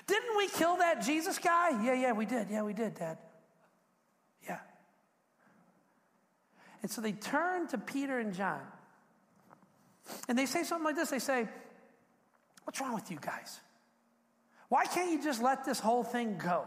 [0.07, 1.83] Didn't we kill that Jesus guy?
[1.85, 2.49] Yeah, yeah, we did.
[2.51, 3.18] Yeah, we did, Dad.
[4.47, 4.59] Yeah.
[6.83, 8.61] And so they turn to Peter and John.
[10.29, 11.11] And they say something like this.
[11.11, 11.49] They say,
[12.64, 13.61] What's wrong with you guys?
[14.68, 16.64] Why can't you just let this whole thing go?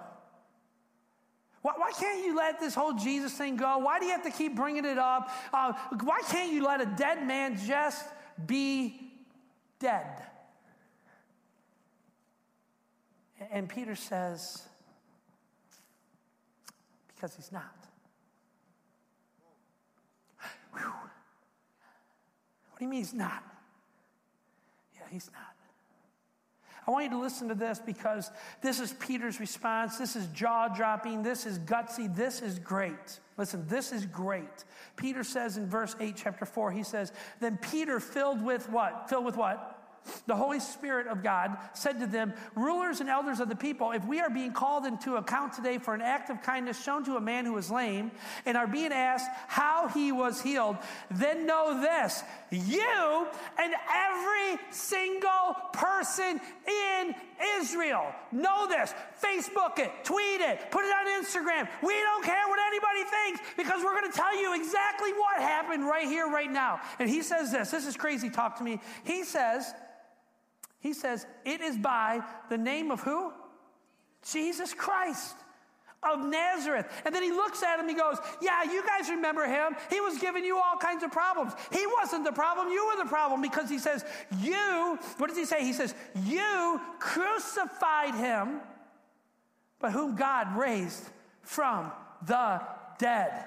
[1.62, 3.80] Why, why can't you let this whole Jesus thing go?
[3.80, 5.32] Why do you have to keep bringing it up?
[5.52, 8.06] Uh, why can't you let a dead man just
[8.46, 9.12] be
[9.80, 10.22] dead?
[13.52, 14.62] And Peter says,
[17.08, 17.76] because he's not.
[20.74, 20.82] Whew.
[22.70, 23.44] What do you mean he's not?
[24.94, 25.55] Yeah, he's not.
[26.88, 28.30] I want you to listen to this because
[28.62, 29.98] this is Peter's response.
[29.98, 31.24] This is jaw dropping.
[31.24, 32.14] This is gutsy.
[32.14, 33.20] This is great.
[33.38, 34.64] Listen, this is great.
[34.96, 39.10] Peter says in verse 8, chapter 4, he says, Then Peter, filled with what?
[39.10, 39.85] Filled with what?
[40.28, 44.06] The Holy Spirit of God said to them, Rulers and elders of the people, if
[44.06, 47.22] we are being called into account today for an act of kindness shown to a
[47.22, 48.12] man who was lame
[48.46, 50.78] and are being asked how he was healed,
[51.12, 53.28] then know this you
[53.60, 57.16] and every single person in
[57.58, 58.94] Israel know this.
[59.22, 61.68] Facebook it, tweet it, put it on Instagram.
[61.82, 65.86] We don't care what anybody thinks because we're going to tell you exactly what happened
[65.86, 66.80] right here, right now.
[67.00, 68.80] And he says this this is crazy talk to me.
[69.04, 69.74] He says,
[70.86, 73.34] he says, It is by the name of who?
[74.32, 75.36] Jesus Christ
[76.04, 76.86] of Nazareth.
[77.04, 79.76] And then he looks at him, he goes, Yeah, you guys remember him.
[79.90, 81.54] He was giving you all kinds of problems.
[81.72, 84.06] He wasn't the problem, you were the problem because he says,
[84.40, 85.64] You, what does he say?
[85.64, 88.62] He says, You crucified him,
[89.80, 91.04] but whom God raised
[91.42, 91.92] from
[92.28, 92.62] the
[93.00, 93.46] dead.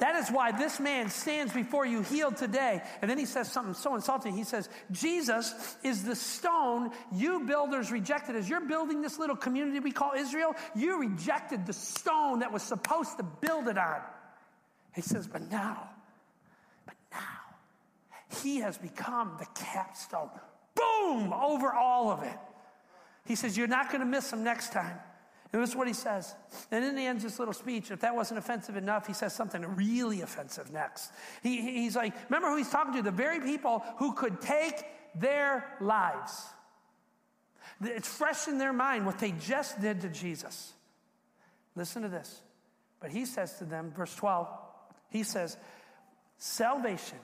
[0.00, 2.82] That is why this man stands before you healed today.
[3.00, 4.34] And then he says something so insulting.
[4.34, 8.36] He says, Jesus is the stone you builders rejected.
[8.36, 12.62] As you're building this little community we call Israel, you rejected the stone that was
[12.62, 14.00] supposed to build it on.
[14.94, 15.88] He says, but now,
[16.86, 20.30] but now, he has become the capstone.
[20.74, 21.32] Boom!
[21.32, 22.38] Over all of it.
[23.26, 24.98] He says, You're not going to miss him next time.
[25.54, 26.34] And this is what he says.
[26.72, 27.92] And then he ends this little speech.
[27.92, 31.12] If that wasn't offensive enough, he says something really offensive next.
[31.44, 33.02] He, he's like, remember who he's talking to?
[33.02, 34.74] The very people who could take
[35.14, 36.44] their lives.
[37.80, 40.72] It's fresh in their mind what they just did to Jesus.
[41.76, 42.42] Listen to this.
[42.98, 44.48] But he says to them, verse 12,
[45.10, 45.56] he says,
[46.36, 47.18] Salvation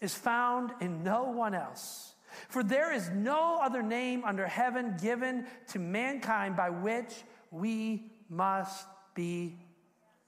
[0.00, 2.14] is found in no one else.
[2.48, 7.12] For there is no other name under heaven given to mankind by which
[7.50, 9.56] we must be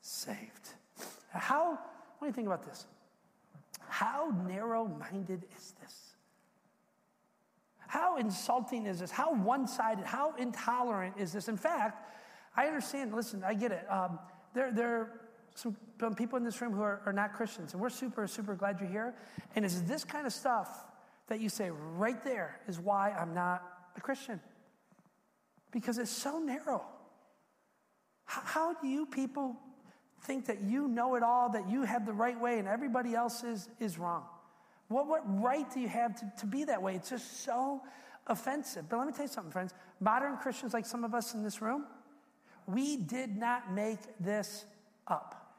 [0.00, 0.70] saved.
[1.32, 1.78] How, what
[2.22, 2.86] do you think about this?
[3.88, 6.14] How narrow minded is this?
[7.86, 9.10] How insulting is this?
[9.10, 11.48] How one sided, how intolerant is this?
[11.48, 12.08] In fact,
[12.56, 13.84] I understand, listen, I get it.
[13.90, 14.18] Um,
[14.54, 15.20] there, there are
[15.54, 18.54] some, some, people in this room who are, are not Christians, and we're super, super
[18.54, 19.14] glad you're here.
[19.56, 20.84] And it's this kind of stuff
[21.26, 23.62] that you say right there is why I'm not
[23.96, 24.40] a Christian.
[25.72, 26.84] Because it's so narrow.
[28.30, 29.56] How do you people
[30.22, 33.42] think that you know it all, that you have the right way, and everybody else
[33.42, 34.22] is, is wrong?
[34.86, 36.94] What, what right do you have to, to be that way?
[36.94, 37.82] It's just so
[38.28, 38.88] offensive.
[38.88, 39.74] But let me tell you something, friends.
[39.98, 41.86] Modern Christians, like some of us in this room,
[42.66, 44.64] we did not make this
[45.08, 45.52] up.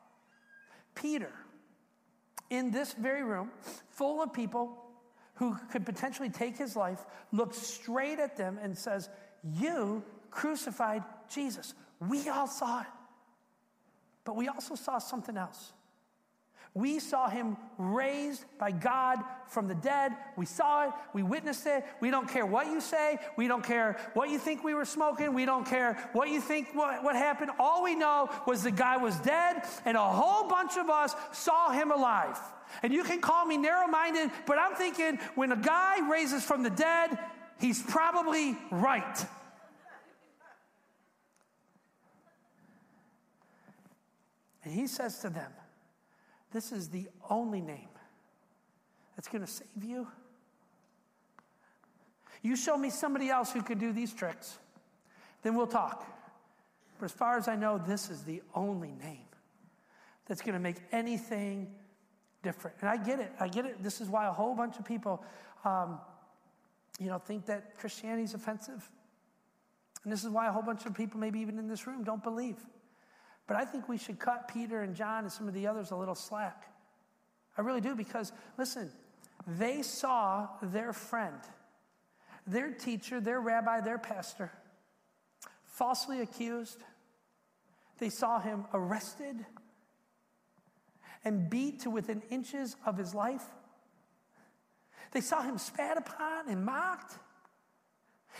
[0.96, 1.32] Peter,
[2.50, 3.52] in this very room,
[3.90, 4.78] full of people
[5.36, 9.10] who could potentially take his life, looks straight at them and says,
[9.44, 11.74] You crucified Jesus.
[12.08, 12.88] We all saw it.
[14.24, 15.74] But we also saw something else.
[16.74, 20.14] We saw him raised by God from the dead.
[20.38, 20.94] We saw it.
[21.14, 21.84] We witnessed it.
[22.00, 23.18] We don't care what you say.
[23.36, 25.34] We don't care what you think we were smoking.
[25.34, 27.52] We don't care what you think what, what happened.
[27.60, 31.72] All we know was the guy was dead, and a whole bunch of us saw
[31.72, 32.40] him alive.
[32.84, 36.64] And you can call me narrow minded, but I'm thinking when a guy raises from
[36.64, 37.20] the dead,
[37.60, 39.26] he's probably right.
[44.64, 45.52] And he says to them,
[46.52, 47.90] This is the only name
[49.16, 50.08] that's going to save you.
[52.42, 54.58] You show me somebody else who could do these tricks,
[55.44, 56.06] then we'll talk.
[57.00, 59.26] But as far as I know, this is the only name
[60.28, 61.68] that's going to make anything
[62.44, 62.78] different.
[62.82, 63.32] And I get it.
[63.40, 63.82] I get it.
[63.82, 65.24] This is why a whole bunch of people,
[65.66, 66.00] um,
[67.00, 68.90] you know, think that Christianity is offensive.
[70.04, 72.24] And this is why a whole bunch of people, maybe even in this room, don't
[72.24, 72.58] believe.
[73.48, 75.96] But I think we should cut Peter and John and some of the others a
[75.96, 76.68] little slack.
[77.58, 78.90] I really do because, listen,
[79.46, 81.36] they saw their friend,
[82.48, 84.52] their teacher, their rabbi, their pastor,
[85.66, 86.78] falsely accused.
[87.98, 89.46] They saw him arrested
[91.24, 93.44] and beat to within inches of his life.
[95.12, 97.14] They saw him spat upon and mocked,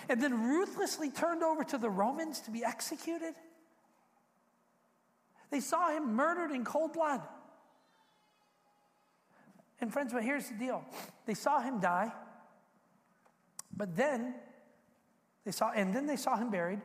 [0.08, 3.36] and then ruthlessly turned over to the Romans to be executed.
[5.52, 7.22] They saw him murdered in cold blood.
[9.80, 10.84] And, friends, but here's the deal
[11.26, 12.12] they saw him die,
[13.76, 14.36] but then
[15.46, 16.82] they saw, and then they saw him buried,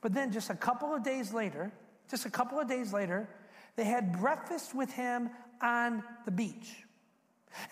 [0.00, 1.72] but then just a couple of days later,
[2.10, 3.28] just a couple of days later,
[3.74, 6.84] they had breakfast with him on the beach.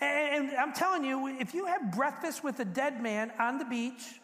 [0.01, 4.19] And I'm telling you, if you have breakfast with a dead man on the beach,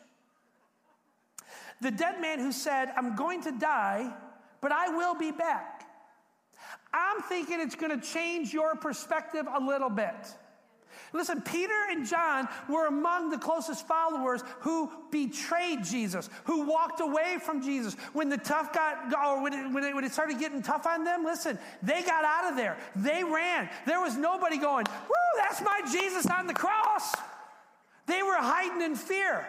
[1.81, 4.11] the dead man who said, I'm going to die,
[4.59, 5.70] but I will be back,
[6.93, 10.15] I'm thinking it's going to change your perspective a little bit.
[11.13, 17.37] Listen, Peter and John were among the closest followers who betrayed Jesus, who walked away
[17.43, 17.95] from Jesus.
[18.13, 21.03] When the tough got, or when it, when it, when it started getting tough on
[21.03, 22.77] them, listen, they got out of there.
[22.95, 23.69] They ran.
[23.85, 27.13] There was nobody going, woo, that's my Jesus on the cross.
[28.07, 29.45] They were hiding in fear.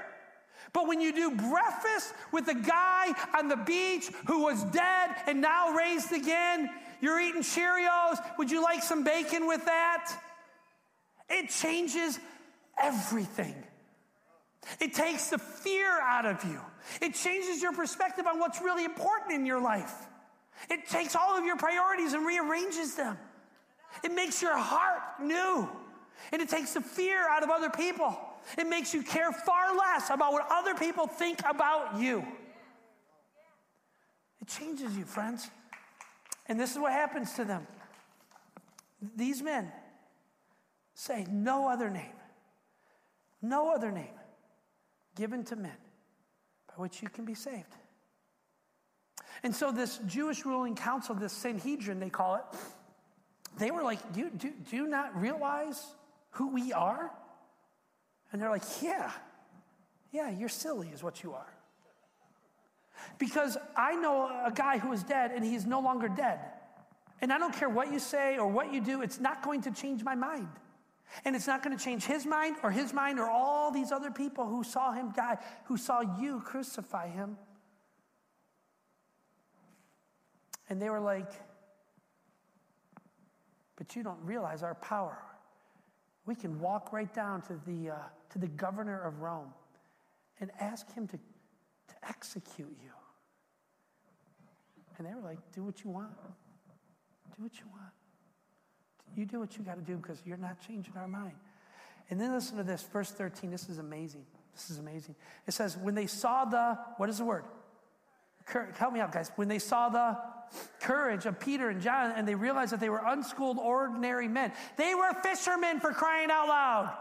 [0.72, 5.40] But when you do breakfast with a guy on the beach who was dead and
[5.40, 6.70] now raised again,
[7.02, 8.16] you're eating Cheerios.
[8.38, 10.16] Would you like some bacon with that?
[11.28, 12.18] It changes
[12.80, 13.56] everything.
[14.80, 16.60] It takes the fear out of you.
[17.00, 19.92] It changes your perspective on what's really important in your life.
[20.70, 23.18] It takes all of your priorities and rearranges them.
[24.04, 25.68] It makes your heart new.
[26.30, 28.16] And it takes the fear out of other people.
[28.56, 32.24] It makes you care far less about what other people think about you.
[34.40, 35.50] It changes you, friends.
[36.46, 37.66] And this is what happens to them.
[39.16, 39.70] These men,
[40.94, 42.14] say no other name,
[43.40, 44.14] no other name
[45.16, 45.76] given to men
[46.68, 47.74] by which you can be saved.
[49.42, 52.44] And so, this Jewish ruling council, this Sanhedrin, they call it,
[53.58, 55.84] they were like, do, do, do you not realize
[56.30, 57.10] who we are?
[58.30, 59.10] And they're like, Yeah,
[60.12, 61.52] yeah, you're silly, is what you are.
[63.18, 66.40] Because I know a guy who is dead and he's no longer dead.
[67.20, 69.70] And I don't care what you say or what you do, it's not going to
[69.70, 70.48] change my mind.
[71.24, 74.10] And it's not going to change his mind or his mind or all these other
[74.10, 77.36] people who saw him die, who saw you crucify him.
[80.68, 81.30] And they were like,
[83.76, 85.18] but you don't realize our power.
[86.24, 87.96] We can walk right down to the, uh,
[88.30, 89.52] to the governor of Rome
[90.40, 91.22] and ask him to, to
[92.08, 92.90] execute you.
[94.98, 96.14] And they were like, do what you want.
[97.36, 97.92] Do what you want.
[99.16, 101.34] You do what you got to do because you're not changing our mind.
[102.10, 103.50] And then listen to this, verse 13.
[103.50, 104.24] This is amazing.
[104.54, 105.14] This is amazing.
[105.46, 107.44] It says, when they saw the, what is the word?
[108.74, 109.30] Help me out, guys.
[109.36, 110.18] When they saw the
[110.80, 114.94] courage of Peter and John and they realized that they were unschooled, ordinary men, they
[114.94, 116.96] were fishermen for crying out loud.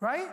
[0.00, 0.28] Right?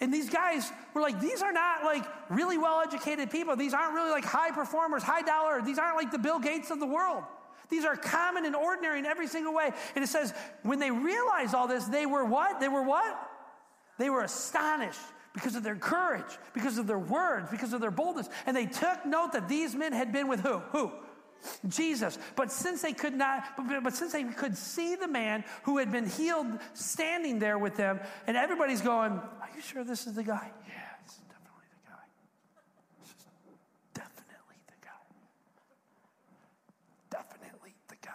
[0.00, 3.54] And these guys were like, these are not like really well educated people.
[3.54, 5.62] These aren't really like high performers, high dollar.
[5.62, 7.22] These aren't like the Bill Gates of the world.
[7.68, 9.70] These are common and ordinary in every single way.
[9.94, 12.60] And it says, when they realized all this, they were what?
[12.60, 13.16] They were what?
[13.98, 15.00] They were astonished
[15.32, 18.28] because of their courage, because of their words, because of their boldness.
[18.44, 20.58] And they took note that these men had been with who?
[20.72, 20.92] Who?
[21.68, 22.18] Jesus.
[22.36, 26.06] But since they could not, but, since they could see the man who had been
[26.06, 30.50] healed standing there with them, and everybody's going, Are you sure this is the guy?
[30.66, 32.04] Yeah, this is definitely the guy.
[33.00, 33.16] This is
[33.94, 34.90] definitely the guy.
[37.10, 38.12] Definitely the guy.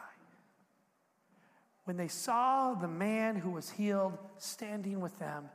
[1.86, 5.50] When they saw the man who was healed standing with them,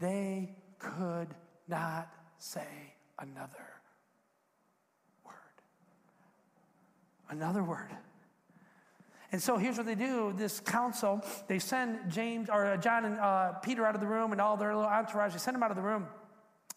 [0.00, 1.28] they could
[1.68, 3.75] not say another
[7.28, 7.90] Another word.
[9.32, 13.18] And so here's what they do this council, they send James or uh, John and
[13.18, 15.70] uh, Peter out of the room and all their little entourage, they send them out
[15.70, 16.06] of the room.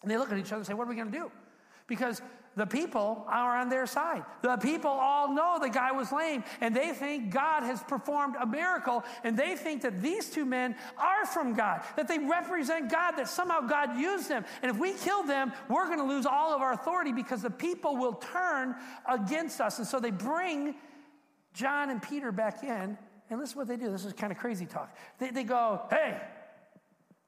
[0.02, 1.30] And they look at each other and say, What are we going to do?
[1.86, 2.22] Because
[2.56, 4.24] the people are on their side.
[4.42, 8.46] The people all know the guy was lame, and they think God has performed a
[8.46, 13.12] miracle, and they think that these two men are from God, that they represent God,
[13.12, 14.44] that somehow God used them.
[14.62, 17.50] And if we kill them, we're going to lose all of our authority because the
[17.50, 18.74] people will turn
[19.08, 19.78] against us.
[19.78, 20.74] And so they bring
[21.54, 22.98] John and Peter back in,
[23.30, 23.92] and listen what they do.
[23.92, 24.96] This is kind of crazy talk.
[25.18, 26.20] They, they go, Hey,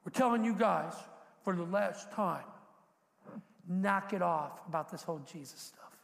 [0.05, 0.95] we're telling you guys
[1.45, 2.43] for the last time
[3.69, 5.97] knock it off about this whole Jesus stuff.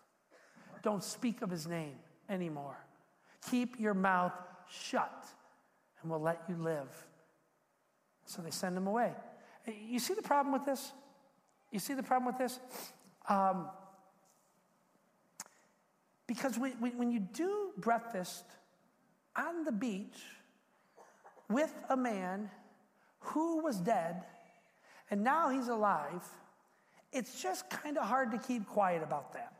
[0.83, 1.97] Don't speak of his name
[2.29, 2.77] anymore.
[3.51, 4.33] Keep your mouth
[4.71, 5.27] shut,
[6.03, 7.07] and we'll let you live.
[8.27, 9.13] So they send him away.
[9.67, 10.93] You see the problem with this?
[11.71, 12.59] You see the problem with this?
[13.29, 13.69] Um,
[16.27, 18.45] because when, when you do breakfast
[19.35, 20.19] on the beach
[21.49, 22.51] with a man
[23.21, 24.25] who was dead
[25.11, 26.23] and now he's alive,
[27.13, 29.53] it's just kind of hard to keep quiet about that.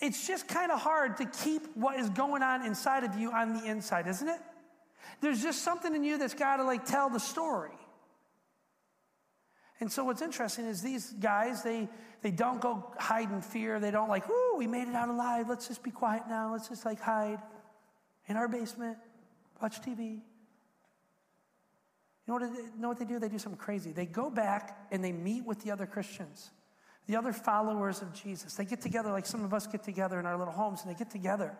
[0.00, 3.54] It's just kind of hard to keep what is going on inside of you on
[3.54, 4.40] the inside, isn't it?
[5.20, 7.70] There's just something in you that's got to like tell the story.
[9.80, 11.88] And so what's interesting is these guys, they
[12.20, 13.78] they don't go hide in fear.
[13.78, 15.48] They don't like, ooh, we made it out alive.
[15.48, 16.52] Let's just be quiet now.
[16.52, 17.40] Let's just like hide
[18.26, 18.98] in our basement,
[19.62, 20.20] watch TV.
[22.28, 23.18] You know what, know what they do?
[23.18, 23.90] They do something crazy.
[23.90, 26.50] They go back and they meet with the other Christians,
[27.06, 28.52] the other followers of Jesus.
[28.52, 30.98] They get together like some of us get together in our little homes, and they
[30.98, 31.56] get together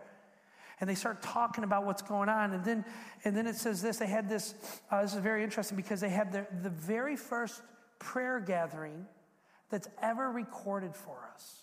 [0.80, 2.52] and they start talking about what's going on.
[2.52, 2.84] And then,
[3.24, 4.54] and then it says this they had this,
[4.90, 7.62] uh, this is very interesting because they had the, the very first
[7.98, 9.06] prayer gathering
[9.70, 11.62] that's ever recorded for us.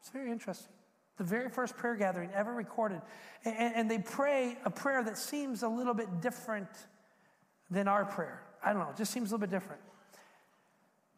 [0.00, 0.72] It's very interesting.
[1.18, 3.02] The very first prayer gathering ever recorded.
[3.44, 6.68] And, and they pray a prayer that seems a little bit different
[7.70, 8.42] than our prayer.
[8.64, 9.80] I don't know, it just seems a little bit different.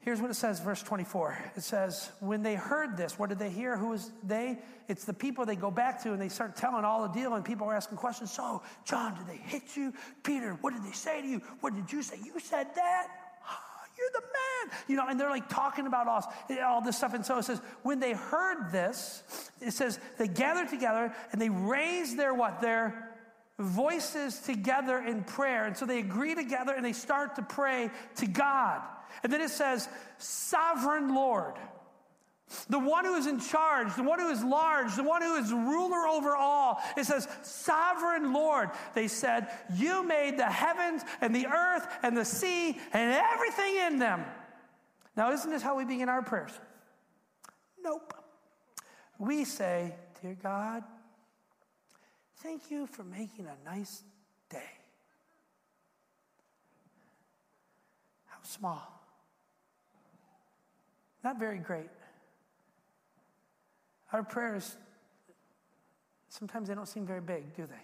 [0.01, 1.39] Here's what it says, verse 24.
[1.57, 3.77] It says, When they heard this, what did they hear?
[3.77, 4.59] Who is they?
[4.89, 7.45] It's the people they go back to and they start telling all the deal, and
[7.45, 8.33] people are asking questions.
[8.33, 9.93] So, John, did they hit you?
[10.23, 11.43] Peter, what did they say to you?
[11.61, 12.17] What did you say?
[12.25, 13.09] You said that?
[13.45, 13.61] Ah,
[13.99, 14.79] you're the man.
[14.87, 16.33] You know, and they're like talking about all,
[16.65, 17.13] all this stuff.
[17.13, 21.51] And so it says, when they heard this, it says they gathered together and they
[21.51, 22.61] raised their what?
[22.61, 23.08] Their
[23.59, 25.65] voices together in prayer.
[25.65, 28.83] And so they agree together and they start to pray to God.
[29.23, 29.89] And then it says,
[30.19, 31.55] Sovereign Lord.
[32.71, 35.53] The one who is in charge, the one who is large, the one who is
[35.53, 36.81] ruler over all.
[36.97, 38.71] It says, Sovereign Lord.
[38.95, 43.99] They said, You made the heavens and the earth and the sea and everything in
[43.99, 44.25] them.
[45.15, 46.53] Now, isn't this how we begin our prayers?
[47.83, 48.15] Nope.
[49.19, 50.85] We say, Dear God,
[52.43, 54.03] thank you for making a nice
[54.51, 54.63] day.
[58.27, 58.99] How small.
[61.23, 61.91] Not very great.
[64.13, 64.77] Our prayers,
[66.29, 67.75] sometimes they don't seem very big, do they?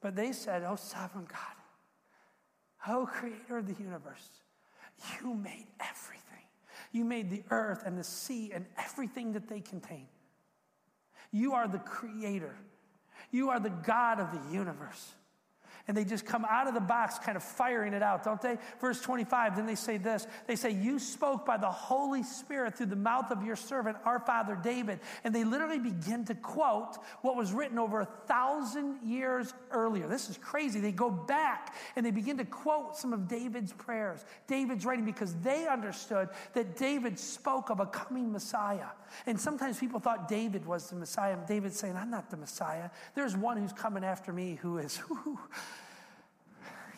[0.00, 4.30] But they said, Oh, sovereign God, oh, creator of the universe,
[5.20, 6.24] you made everything.
[6.92, 10.06] You made the earth and the sea and everything that they contain.
[11.32, 12.56] You are the creator.
[13.30, 15.12] You are the God of the universe
[15.88, 18.58] and they just come out of the box kind of firing it out, don't they?
[18.80, 22.86] Verse 25, then they say this they say, You spoke by the Holy Spirit through
[22.86, 25.00] the mouth of your servant, our father David.
[25.24, 30.06] And they literally begin to quote what was written over a thousand years earlier.
[30.06, 30.80] This is crazy.
[30.80, 35.34] They go back and they begin to quote some of David's prayers, David's writing, because
[35.36, 38.88] they understood that David spoke of a coming Messiah.
[39.26, 41.36] And sometimes people thought David was the Messiah.
[41.46, 42.90] David's saying, I'm not the Messiah.
[43.14, 45.38] There's one who's coming after me who is, whoo,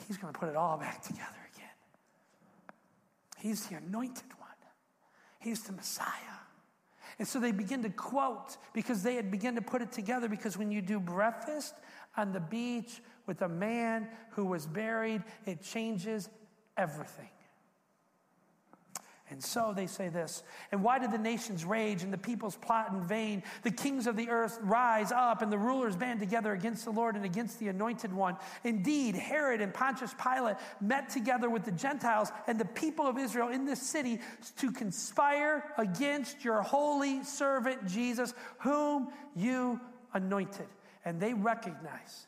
[0.07, 1.69] He's going to put it all back together again.
[3.39, 4.51] He's the anointed one,
[5.39, 6.09] He's the Messiah.
[7.19, 10.29] And so they begin to quote because they had begun to put it together.
[10.29, 11.75] Because when you do breakfast
[12.17, 16.29] on the beach with a man who was buried, it changes
[16.77, 17.29] everything.
[19.33, 20.43] And so they say this.
[20.71, 23.43] And why did the nations rage and the peoples plot in vain?
[23.63, 27.17] The kings of the earth rise up and the rulers band together against the Lord
[27.17, 28.37] and against the anointed one.
[28.63, 33.49] Indeed, Herod and Pontius Pilate met together with the Gentiles and the people of Israel
[33.49, 34.21] in this city
[34.59, 39.81] to conspire against your holy servant Jesus, whom you
[40.15, 40.67] anointed.
[41.05, 42.27] and they recognize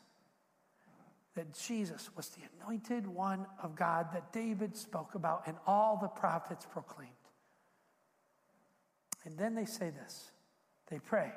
[1.35, 6.07] that Jesus was the anointed one of God that David spoke about and all the
[6.07, 7.11] prophets proclaimed.
[9.25, 10.31] And then they say this
[10.89, 11.31] they pray.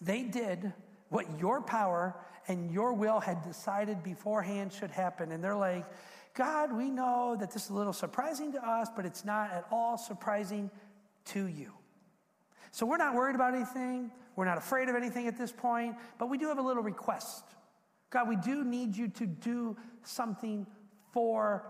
[0.00, 0.72] They did
[1.08, 2.14] what your power
[2.48, 5.32] and your will had decided beforehand should happen.
[5.32, 5.86] And they're like,
[6.34, 9.66] God, we know that this is a little surprising to us, but it's not at
[9.70, 10.70] all surprising
[11.26, 11.72] to you.
[12.70, 14.10] So we're not worried about anything.
[14.34, 17.44] We're not afraid of anything at this point, but we do have a little request.
[18.12, 20.66] God, we do need you to do something
[21.12, 21.64] for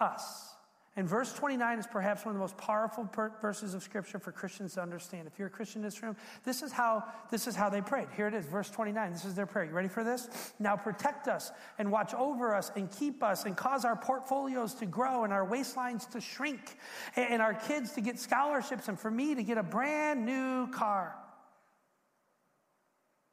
[0.00, 0.56] us.
[0.98, 4.32] And verse 29 is perhaps one of the most powerful per- verses of scripture for
[4.32, 5.26] Christians to understand.
[5.26, 8.08] If you're a Christian in this room, this is how this is how they prayed.
[8.16, 9.12] Here it is, verse 29.
[9.12, 9.66] This is their prayer.
[9.66, 10.54] You ready for this?
[10.58, 14.86] Now protect us and watch over us and keep us and cause our portfolios to
[14.86, 16.78] grow and our waistlines to shrink
[17.14, 20.66] and, and our kids to get scholarships and for me to get a brand new
[20.68, 21.14] car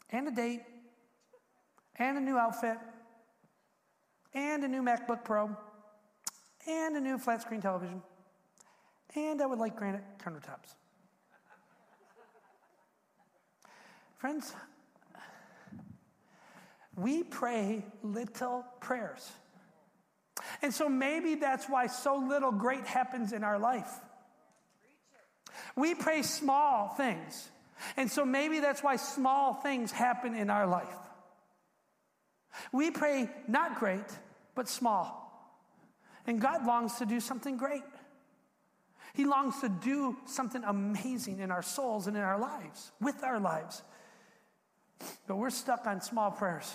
[0.10, 0.64] and a date
[1.98, 2.78] and a new outfit
[4.34, 5.56] and a new MacBook Pro
[6.68, 8.02] and a new flat screen television.
[9.16, 10.76] And I would like granite countertops.
[14.18, 14.54] Friends,
[16.96, 19.30] we pray little prayers.
[20.62, 23.92] And so maybe that's why so little great happens in our life.
[25.76, 27.50] We pray small things.
[27.98, 30.96] And so maybe that's why small things happen in our life.
[32.72, 34.06] We pray not great,
[34.56, 35.20] but small.
[36.26, 37.84] And God longs to do something great.
[39.14, 43.40] He longs to do something amazing in our souls and in our lives, with our
[43.40, 43.84] lives.
[45.28, 46.74] But we're stuck on small prayers.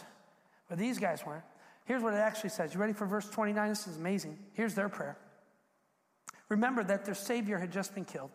[0.69, 1.45] But these guys weren't.
[1.85, 2.75] Here's what it actually says.
[2.75, 3.69] You ready for verse 29?
[3.71, 4.39] This is amazing.
[4.53, 5.17] Here's their prayer.
[6.49, 8.31] Remember that their Savior had just been killed,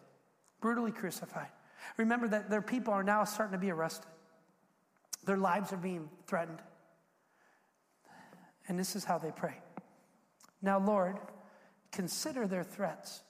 [0.59, 1.49] brutally crucified.
[1.97, 4.07] Remember that their people are now starting to be arrested,
[5.25, 6.59] their lives are being threatened.
[8.67, 9.55] And this is how they pray
[10.61, 11.17] Now, Lord,
[11.91, 13.21] consider their threats.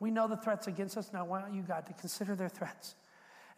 [0.00, 1.10] We know the threats against us.
[1.12, 2.94] Now, why don't you, God, to consider their threats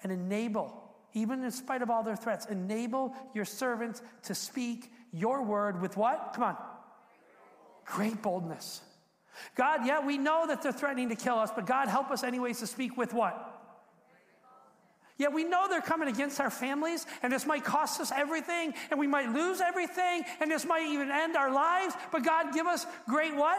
[0.03, 5.43] and enable, even in spite of all their threats, enable your servants to speak your
[5.43, 6.33] word with what?
[6.35, 6.57] Come on.
[7.85, 8.81] Great boldness.
[9.55, 12.61] God, yeah, we know that they're threatening to kill us, but God, help us anyways
[12.61, 13.50] to speak with what?
[15.21, 18.99] Yeah, we know they're coming against our families, and this might cost us everything, and
[18.99, 21.95] we might lose everything, and this might even end our lives.
[22.11, 23.59] But God, give us great what?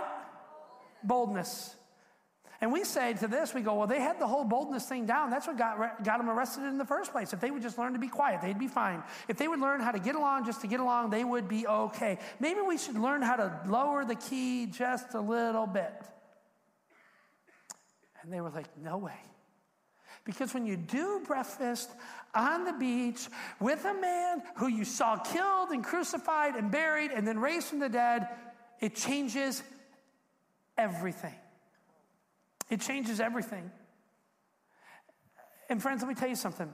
[1.03, 1.75] Boldness.
[2.61, 5.29] And we say to this, we go, well, they had the whole boldness thing down.
[5.29, 7.31] That's what got, got them arrested in the first place.
[7.31, 9.03] If they would just learn to be quiet, they'd be fine.
[9.27, 11.67] If they would learn how to get along just to get along, they would be
[11.67, 12.17] okay.
[12.39, 15.93] Maybe we should learn how to lower the key just a little bit.
[18.23, 19.13] And they were like, no way.
[20.23, 21.89] Because when you do breakfast
[22.35, 23.27] on the beach
[23.59, 27.79] with a man who you saw killed and crucified and buried and then raised from
[27.79, 28.27] the dead,
[28.79, 29.63] it changes
[30.77, 31.33] everything.
[32.69, 33.71] It changes everything.
[35.69, 36.71] And friends, let me tell you something.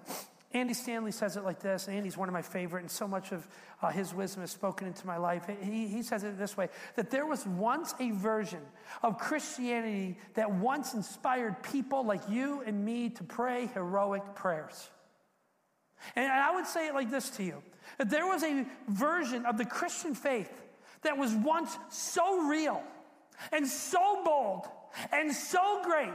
[0.53, 1.89] Andy Stanley says it like this.
[1.89, 3.45] Andy's one of my favorite, and so much of
[3.81, 5.45] uh, his wisdom is spoken into my life.
[5.61, 8.61] He, he says it this way that there was once a version
[9.03, 14.89] of Christianity that once inspired people like you and me to pray heroic prayers.
[16.15, 17.61] And I would say it like this to you
[17.97, 20.51] that there was a version of the Christian faith
[21.01, 22.81] that was once so real
[23.51, 24.65] and so bold
[25.11, 26.09] and so great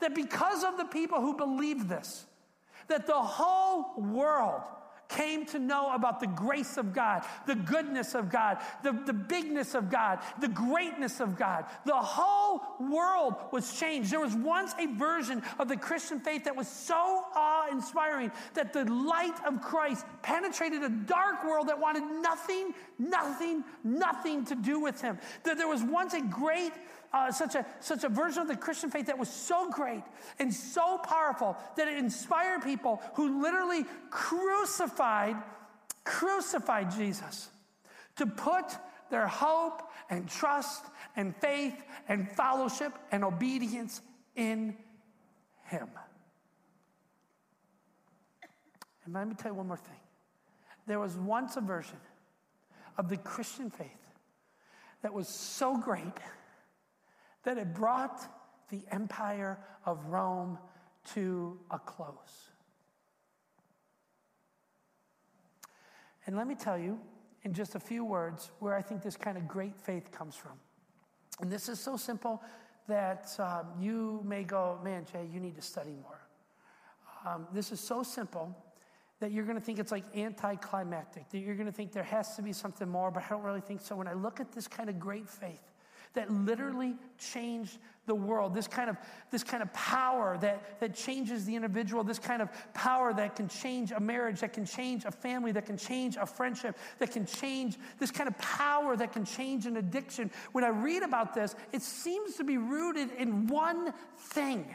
[0.00, 2.26] that because of the people who believed this,
[2.88, 4.62] that the whole world
[5.08, 9.74] came to know about the grace of God, the goodness of God, the, the bigness
[9.74, 11.64] of God, the greatness of God.
[11.86, 14.10] The whole world was changed.
[14.10, 18.72] There was once a version of the Christian faith that was so awe inspiring that
[18.72, 24.78] the light of Christ penetrated a dark world that wanted nothing, nothing, nothing to do
[24.78, 25.18] with him.
[25.44, 26.72] That there was once a great
[27.12, 30.02] uh, such, a, such a version of the Christian faith that was so great
[30.38, 35.36] and so powerful that it inspired people who literally crucified,
[36.04, 37.48] crucified Jesus
[38.16, 38.64] to put
[39.10, 40.84] their hope and trust
[41.16, 41.74] and faith
[42.08, 44.00] and fellowship and obedience
[44.36, 44.76] in
[45.64, 45.88] Him.
[49.04, 49.94] And let me tell you one more thing.
[50.86, 51.96] There was once a version
[52.98, 53.88] of the Christian faith
[55.02, 56.02] that was so great
[57.44, 58.20] that it brought
[58.70, 60.58] the empire of Rome
[61.14, 62.50] to a close.
[66.26, 66.98] And let me tell you,
[67.44, 70.52] in just a few words, where I think this kind of great faith comes from.
[71.40, 72.42] And this is so simple
[72.88, 76.20] that um, you may go, man, Jay, you need to study more.
[77.26, 78.54] Um, this is so simple
[79.20, 82.36] that you're going to think it's like anticlimactic, that you're going to think there has
[82.36, 83.96] to be something more, but I don't really think so.
[83.96, 85.72] When I look at this kind of great faith
[86.14, 88.96] that literally changed the world, this kind of,
[89.30, 93.48] this kind of power that, that changes the individual, this kind of power that can
[93.48, 97.26] change a marriage, that can change a family, that can change a friendship, that can
[97.26, 100.30] change this kind of power that can change an addiction.
[100.52, 104.66] When I read about this, it seems to be rooted in one thing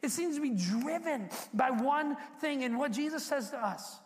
[0.00, 2.64] it seems to be driven by one thing.
[2.64, 4.00] And what Jesus says to us,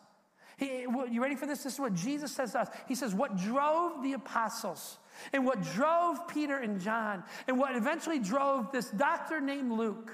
[0.57, 1.63] he, you ready for this?
[1.63, 2.69] This is what Jesus says to us.
[2.89, 4.99] He says, What drove the apostles
[5.33, 10.13] and what drove Peter and John and what eventually drove this doctor named Luke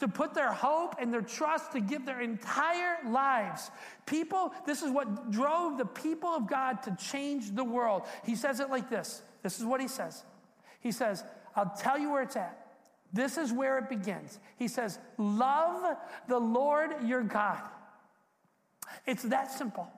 [0.00, 3.70] to put their hope and their trust to give their entire lives.
[4.06, 8.02] People, this is what drove the people of God to change the world.
[8.24, 9.22] He says it like this.
[9.42, 10.24] This is what he says.
[10.80, 11.22] He says,
[11.54, 12.56] I'll tell you where it's at.
[13.12, 14.38] This is where it begins.
[14.56, 15.96] He says, Love
[16.28, 17.60] the Lord your God.
[19.06, 19.88] It's that simple.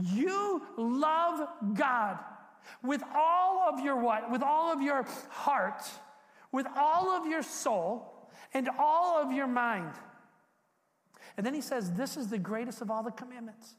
[0.00, 2.18] You love God
[2.82, 4.30] with all of your what?
[4.30, 5.82] With all of your heart,
[6.52, 9.92] with all of your soul, and all of your mind.
[11.36, 13.74] And then he says, This is the greatest of all the commandments.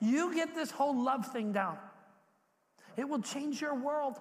[0.00, 1.78] You get this whole love thing down,
[2.96, 4.16] it will change your world,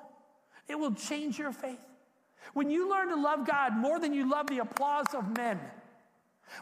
[0.68, 1.86] it will change your faith.
[2.54, 5.60] When you learn to love God more than you love the applause of men,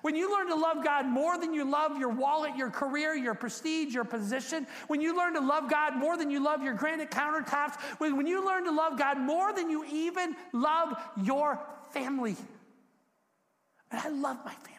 [0.01, 3.33] when you learn to love God more than you love your wallet, your career, your
[3.33, 7.11] prestige, your position, when you learn to love God more than you love your granite
[7.11, 11.59] countertops, when, you learn to love God more than you even love your
[11.91, 12.35] family.
[13.91, 14.77] And I love my family.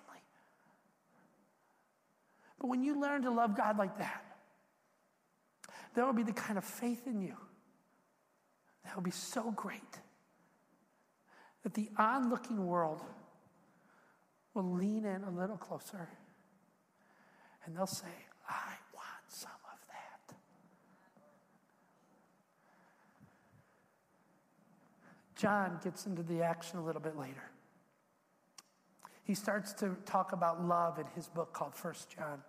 [2.59, 4.25] But when you learn to love God like that,
[5.95, 7.37] there will be the kind of faith in you
[8.85, 9.99] that will be so great
[11.63, 13.03] that the onlooking world
[14.59, 16.09] will lean in a little closer
[17.65, 18.09] and they'll say,
[18.49, 20.37] I want some of that.
[25.37, 27.51] John gets into the action a little bit later.
[29.23, 32.43] He starts to talk about love in his book called First John.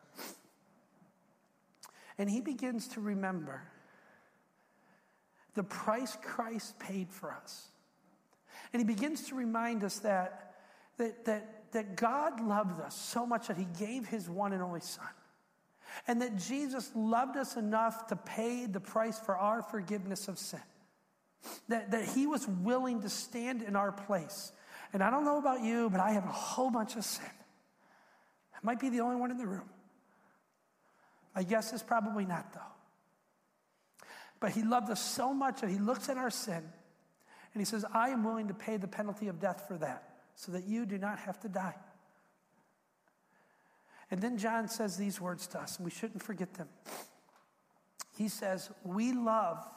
[2.18, 3.62] And he begins to remember
[5.53, 7.68] the price Christ paid for us.
[8.74, 10.55] And he begins to remind us that,
[10.97, 14.82] that, that, that God loved us so much that he gave his one and only
[14.82, 15.05] Son.
[16.07, 20.61] And that Jesus loved us enough to pay the price for our forgiveness of sin.
[21.67, 24.51] That, that he was willing to stand in our place.
[24.93, 27.26] And I don't know about you, but I have a whole bunch of sin.
[28.53, 29.70] I might be the only one in the room.
[31.36, 32.59] My guess is probably not, though.
[34.39, 36.63] But he loved us so much that he looks at our sin
[37.53, 40.09] and he says, I am willing to pay the penalty of death for that
[40.40, 41.76] so that you do not have to die.
[44.10, 46.70] And then John says these words to us, and we shouldn't forget them.
[48.18, 49.68] He says, We love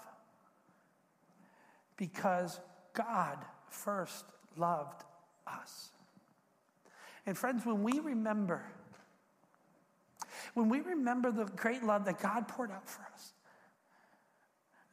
[1.97, 2.61] because
[2.95, 3.39] God
[3.71, 4.25] first
[4.57, 5.03] loved
[5.49, 5.91] us.
[7.27, 8.63] And friends, when we remember,
[10.55, 13.33] when we remember the great love that God poured out for us,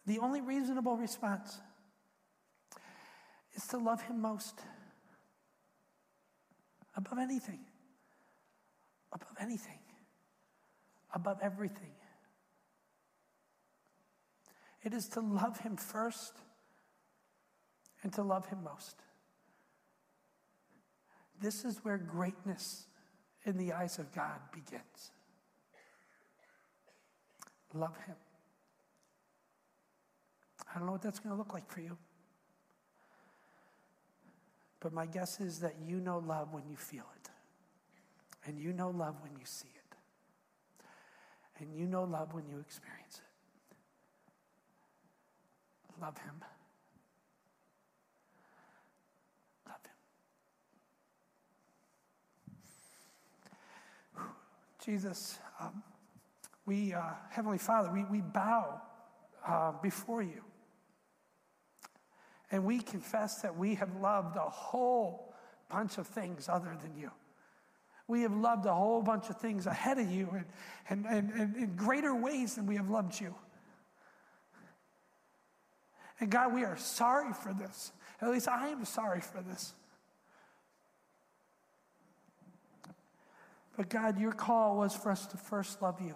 [0.07, 1.59] the only reasonable response
[3.53, 4.59] is to love Him most
[6.99, 7.61] above anything,
[9.13, 9.79] above anything,
[11.13, 11.93] above everything.
[14.83, 16.33] It is to love Him first
[18.03, 18.97] and to love Him most.
[21.41, 22.87] This is where greatness
[23.45, 25.11] in the eyes of God begins.
[27.73, 28.15] Love Him.
[30.69, 31.97] I don't know what that's going to look like for you.
[34.79, 37.29] But my guess is that you know love when you feel it.
[38.45, 39.95] And you know love when you see it.
[41.59, 43.23] And you know love when you experience it.
[46.01, 46.35] Love Him.
[49.67, 49.81] Love
[54.15, 54.25] Him.
[54.81, 55.83] Jesus, um,
[56.65, 58.81] we, uh, Heavenly Father, we, we bow
[59.45, 60.43] uh, before you.
[62.51, 65.33] And we confess that we have loved a whole
[65.69, 67.11] bunch of things other than you.
[68.07, 70.43] We have loved a whole bunch of things ahead of you
[70.89, 73.35] and, and, and, in greater ways than we have loved you.
[76.19, 77.91] And God, we are sorry for this.
[78.19, 79.73] At least I am sorry for this.
[83.77, 86.15] But God, your call was for us to first love you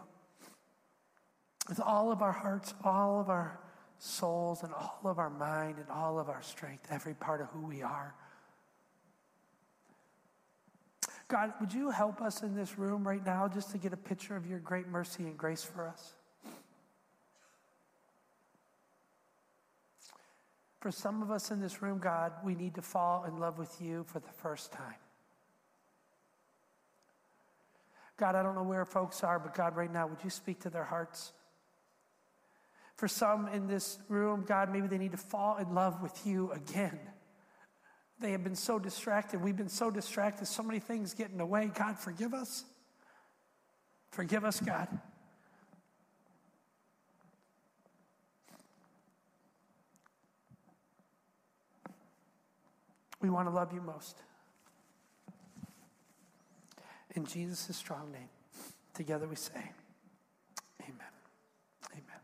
[1.70, 3.60] with all of our hearts, all of our
[4.04, 7.62] souls and all of our mind and all of our strength, every part of who
[7.62, 8.14] we are.
[11.30, 14.36] God, would you help us in this room right now just to get a picture
[14.36, 16.16] of your great mercy and grace for us?
[20.82, 23.82] For some of us in this room, God, we need to fall in love with
[23.82, 24.96] you for the first time.
[28.18, 30.70] God, I don't know where folks are, but God, right now, would you speak to
[30.70, 31.32] their hearts?
[33.04, 36.54] For some in this room, God, maybe they need to fall in love with you
[36.54, 36.98] again.
[38.22, 39.42] They have been so distracted.
[39.42, 40.46] We've been so distracted.
[40.46, 41.70] So many things get in the way.
[41.78, 42.64] God, forgive us.
[44.12, 44.88] Forgive us, God.
[53.20, 54.16] We want to love you most.
[57.18, 58.30] In Jesus' strong name,
[58.94, 59.52] together we say,
[60.82, 61.12] Amen.
[61.92, 62.04] Amen.
[62.06, 62.18] Amen.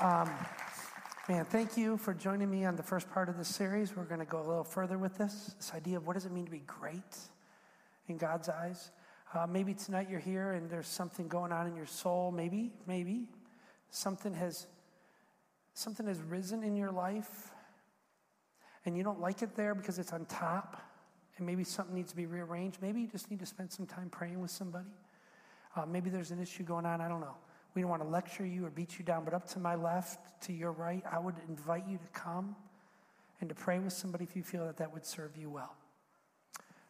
[0.00, 0.30] Um,
[1.28, 3.94] man, thank you for joining me on the first part of this series.
[3.94, 6.32] We're going to go a little further with this this idea of what does it
[6.32, 7.18] mean to be great
[8.08, 8.92] in God's eyes.
[9.34, 12.32] Uh, maybe tonight you're here and there's something going on in your soul.
[12.32, 13.28] Maybe, maybe
[13.90, 14.68] something has
[15.74, 17.50] something has risen in your life
[18.86, 20.80] and you don't like it there because it's on top,
[21.36, 24.08] and maybe something needs to be rearranged, maybe you just need to spend some time
[24.08, 24.88] praying with somebody.
[25.76, 27.36] Uh, maybe there's an issue going on, I don't know.
[27.74, 30.42] We don't want to lecture you or beat you down, but up to my left,
[30.42, 32.56] to your right, I would invite you to come
[33.40, 35.74] and to pray with somebody if you feel that that would serve you well.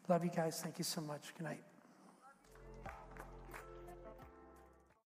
[0.07, 0.59] Love you guys.
[0.61, 1.33] Thank you so much.
[1.37, 1.70] Good night.